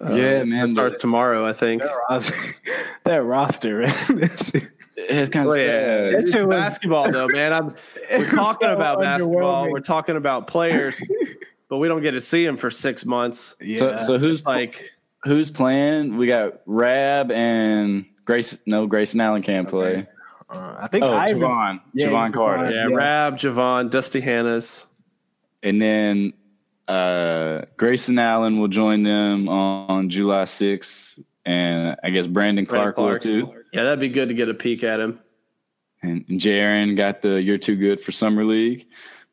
[0.00, 1.80] yeah um, man It starts tomorrow, I think.
[3.04, 4.30] that roster, man.
[4.96, 6.14] it's kind of Well, yeah, sad.
[6.24, 7.52] it's basketball though, man.
[7.52, 7.74] I'm,
[8.10, 9.70] we're talking so about basketball.
[9.70, 11.02] We're talking about players,
[11.68, 13.56] but we don't get to see them for six months.
[13.78, 14.90] so, so who's Like,
[15.24, 20.02] who's playing we got Rabb and grace no grayson allen can't play
[20.48, 22.94] Uh, I think oh Ivan- Jevon Yeah, Jevon Carter yeah, Yeah.
[22.96, 24.86] Rabb, Jevon, Dusty Hannahs.
[25.64, 26.32] and then
[26.88, 33.24] uh, Grayson Allen will join them on July 6th, and I guess Brandon Clarke, Clarke.
[33.24, 33.55] will too.
[33.72, 35.20] Yeah, that'd be good to get a peek at him.
[36.02, 38.86] And, and Jaren got the "You're too good for summer league,"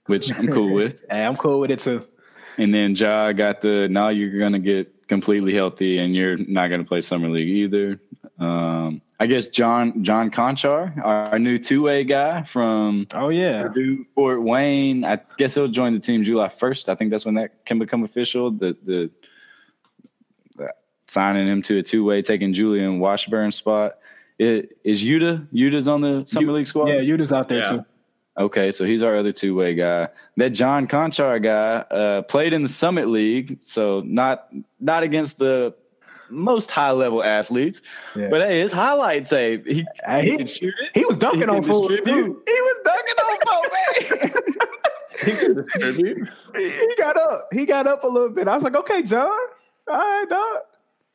[0.07, 0.95] which I'm cool with.
[1.09, 2.05] Hey, I'm cool with it too.
[2.57, 6.83] And then Ja got the "Now you're gonna get completely healthy, and you're not gonna
[6.83, 7.99] play summer league either."
[8.39, 13.63] Um, I guess John John Konchar, our, our new two way guy from Oh yeah,
[13.63, 15.05] Purdue Fort Wayne.
[15.05, 16.89] I guess he'll join the team July first.
[16.89, 18.51] I think that's when that can become official.
[18.51, 19.11] The the
[20.61, 20.67] uh,
[21.07, 23.97] signing him to a two way, taking Julian Washburn's spot.
[24.39, 25.47] It, is Yuta?
[25.53, 26.89] Yuta's on the summer league squad.
[26.89, 27.71] yeah, Yuta's out there Yeah.
[27.71, 27.85] too.
[28.35, 30.07] Okay, so he's our other two way guy.
[30.37, 34.47] That John Konchar guy uh, played in the Summit League, so not
[34.79, 35.75] not against the
[36.31, 37.79] most high level athletes,
[38.15, 38.29] Yeah.
[38.31, 40.97] but hey, his highlight tape, he, Hey, he he- shoot it.
[40.97, 41.89] He was dunking He on can full.
[41.89, 43.63] He was dunking on full,
[44.23, 44.33] man.
[46.55, 47.47] He he got up.
[47.53, 48.47] He got up a little bit.
[48.47, 49.29] I was like, okay, John.
[49.87, 50.57] All right, dog.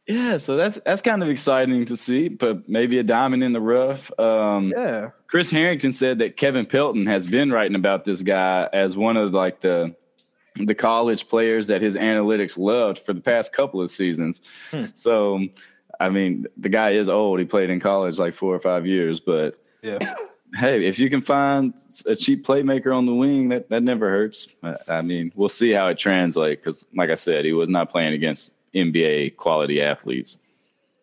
[0.09, 3.61] Yeah, so that's that's kind of exciting to see, but maybe a diamond in the
[3.61, 4.11] rough.
[4.19, 5.11] Um, Yeah.
[5.27, 9.33] Chris Herrington said that Kevin Pelton has been writing about this guy as one of
[9.33, 9.95] like the
[10.57, 14.41] the college players that his analytics loved for the past couple of seasons.
[14.95, 15.47] So,
[16.01, 17.39] I mean, the guy is old.
[17.39, 19.99] He played in college like four or five years, but Yeah.
[20.59, 21.75] hey, if you can find
[22.07, 24.49] a cheap playmaker on the wing, that that never hurts.
[24.63, 27.91] I- I mean, we'll see how it translates because, like I said, he was not
[27.91, 30.39] playing against NBA quality athletes.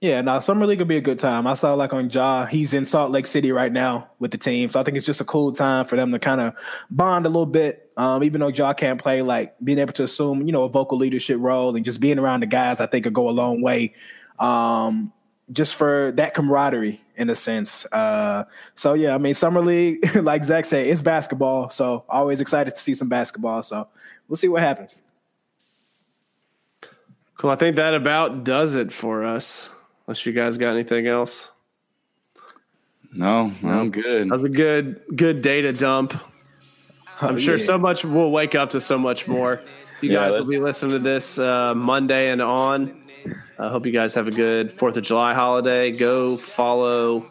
[0.01, 1.47] Yeah, now summer league will be a good time.
[1.47, 4.69] I saw like on Ja, he's in Salt Lake City right now with the team,
[4.69, 6.53] so I think it's just a cool time for them to kind of
[6.91, 7.91] bond a little bit.
[7.97, 10.97] Um, even though Ja can't play, like being able to assume you know a vocal
[10.97, 13.93] leadership role and just being around the guys, I think could go a long way.
[14.37, 15.13] Um,
[15.51, 17.85] just for that camaraderie in a sense.
[17.91, 18.43] Uh,
[18.75, 21.69] so yeah, I mean summer league, like Zach said, it's basketball.
[21.69, 23.63] So always excited to see some basketball.
[23.63, 23.87] So
[24.27, 25.01] we'll see what happens.
[27.37, 27.49] Cool.
[27.49, 29.69] I think that about does it for us.
[30.07, 31.49] Unless you guys got anything else.
[33.11, 34.29] No, I'm good.
[34.29, 36.13] That was a good good data dump.
[37.21, 37.65] I'm sure yeah.
[37.65, 39.61] so much we'll wake up to so much more.
[40.01, 43.01] You Yeah, guys will be listening to this uh, Monday and on.
[43.57, 45.91] I hope you guys have a good Fourth of July holiday.
[45.91, 47.25] Go follow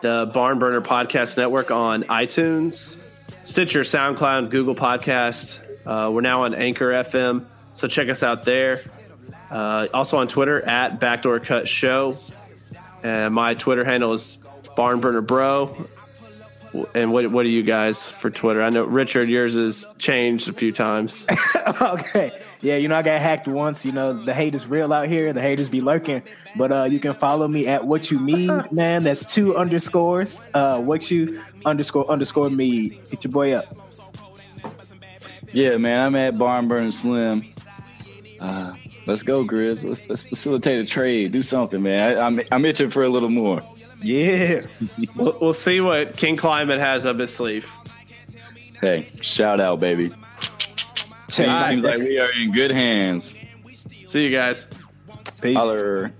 [0.00, 2.96] the Barn Burner Podcast Network on iTunes,
[3.44, 5.60] Stitcher, SoundCloud, Google Podcast.
[5.84, 7.44] Uh, we're now on Anchor FM,
[7.74, 8.82] so check us out there.
[9.50, 12.16] Uh, also on Twitter at Backdoor Cut Show.
[13.02, 14.38] And my Twitter handle is
[14.76, 15.86] Barn Burner Bro.
[16.94, 18.62] And what what are you guys for Twitter?
[18.62, 21.26] I know Richard, yours has changed a few times.
[21.80, 22.32] okay.
[22.60, 23.86] Yeah, you know, I got hacked once.
[23.86, 25.32] You know, the hate is real out here.
[25.32, 26.22] The haters be lurking.
[26.56, 29.04] But uh, you can follow me at what you mean, man.
[29.04, 30.40] That's two underscores.
[30.52, 33.00] Uh, what you underscore underscore me.
[33.10, 33.74] Hit your boy up.
[35.52, 37.44] Yeah, man, I'm at Barn Burner Slim.
[38.40, 38.74] Uh,
[39.06, 39.84] let's go, Grizz.
[39.88, 41.32] Let's, let's facilitate a trade.
[41.32, 42.16] Do something, man.
[42.16, 43.60] I, I'm, I'm itching for a little more.
[44.02, 44.60] Yeah.
[45.16, 47.70] we'll, we'll see what King Kleiman has up his sleeve.
[48.80, 50.10] Hey, shout out, baby.
[51.28, 53.34] Check Seems like we are in good hands.
[54.06, 54.68] See you guys.
[55.40, 55.56] Peace.
[55.56, 56.12] Holler.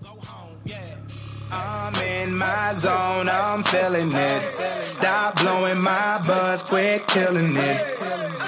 [2.27, 4.53] In my zone, I'm feeling it.
[4.53, 7.99] Stop blowing my buzz, quit killing it.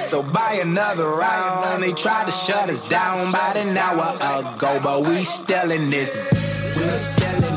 [0.06, 1.80] So buy another round.
[1.80, 6.10] They tried to shut us down about an hour ago, but we still in this.
[6.76, 7.47] We're still in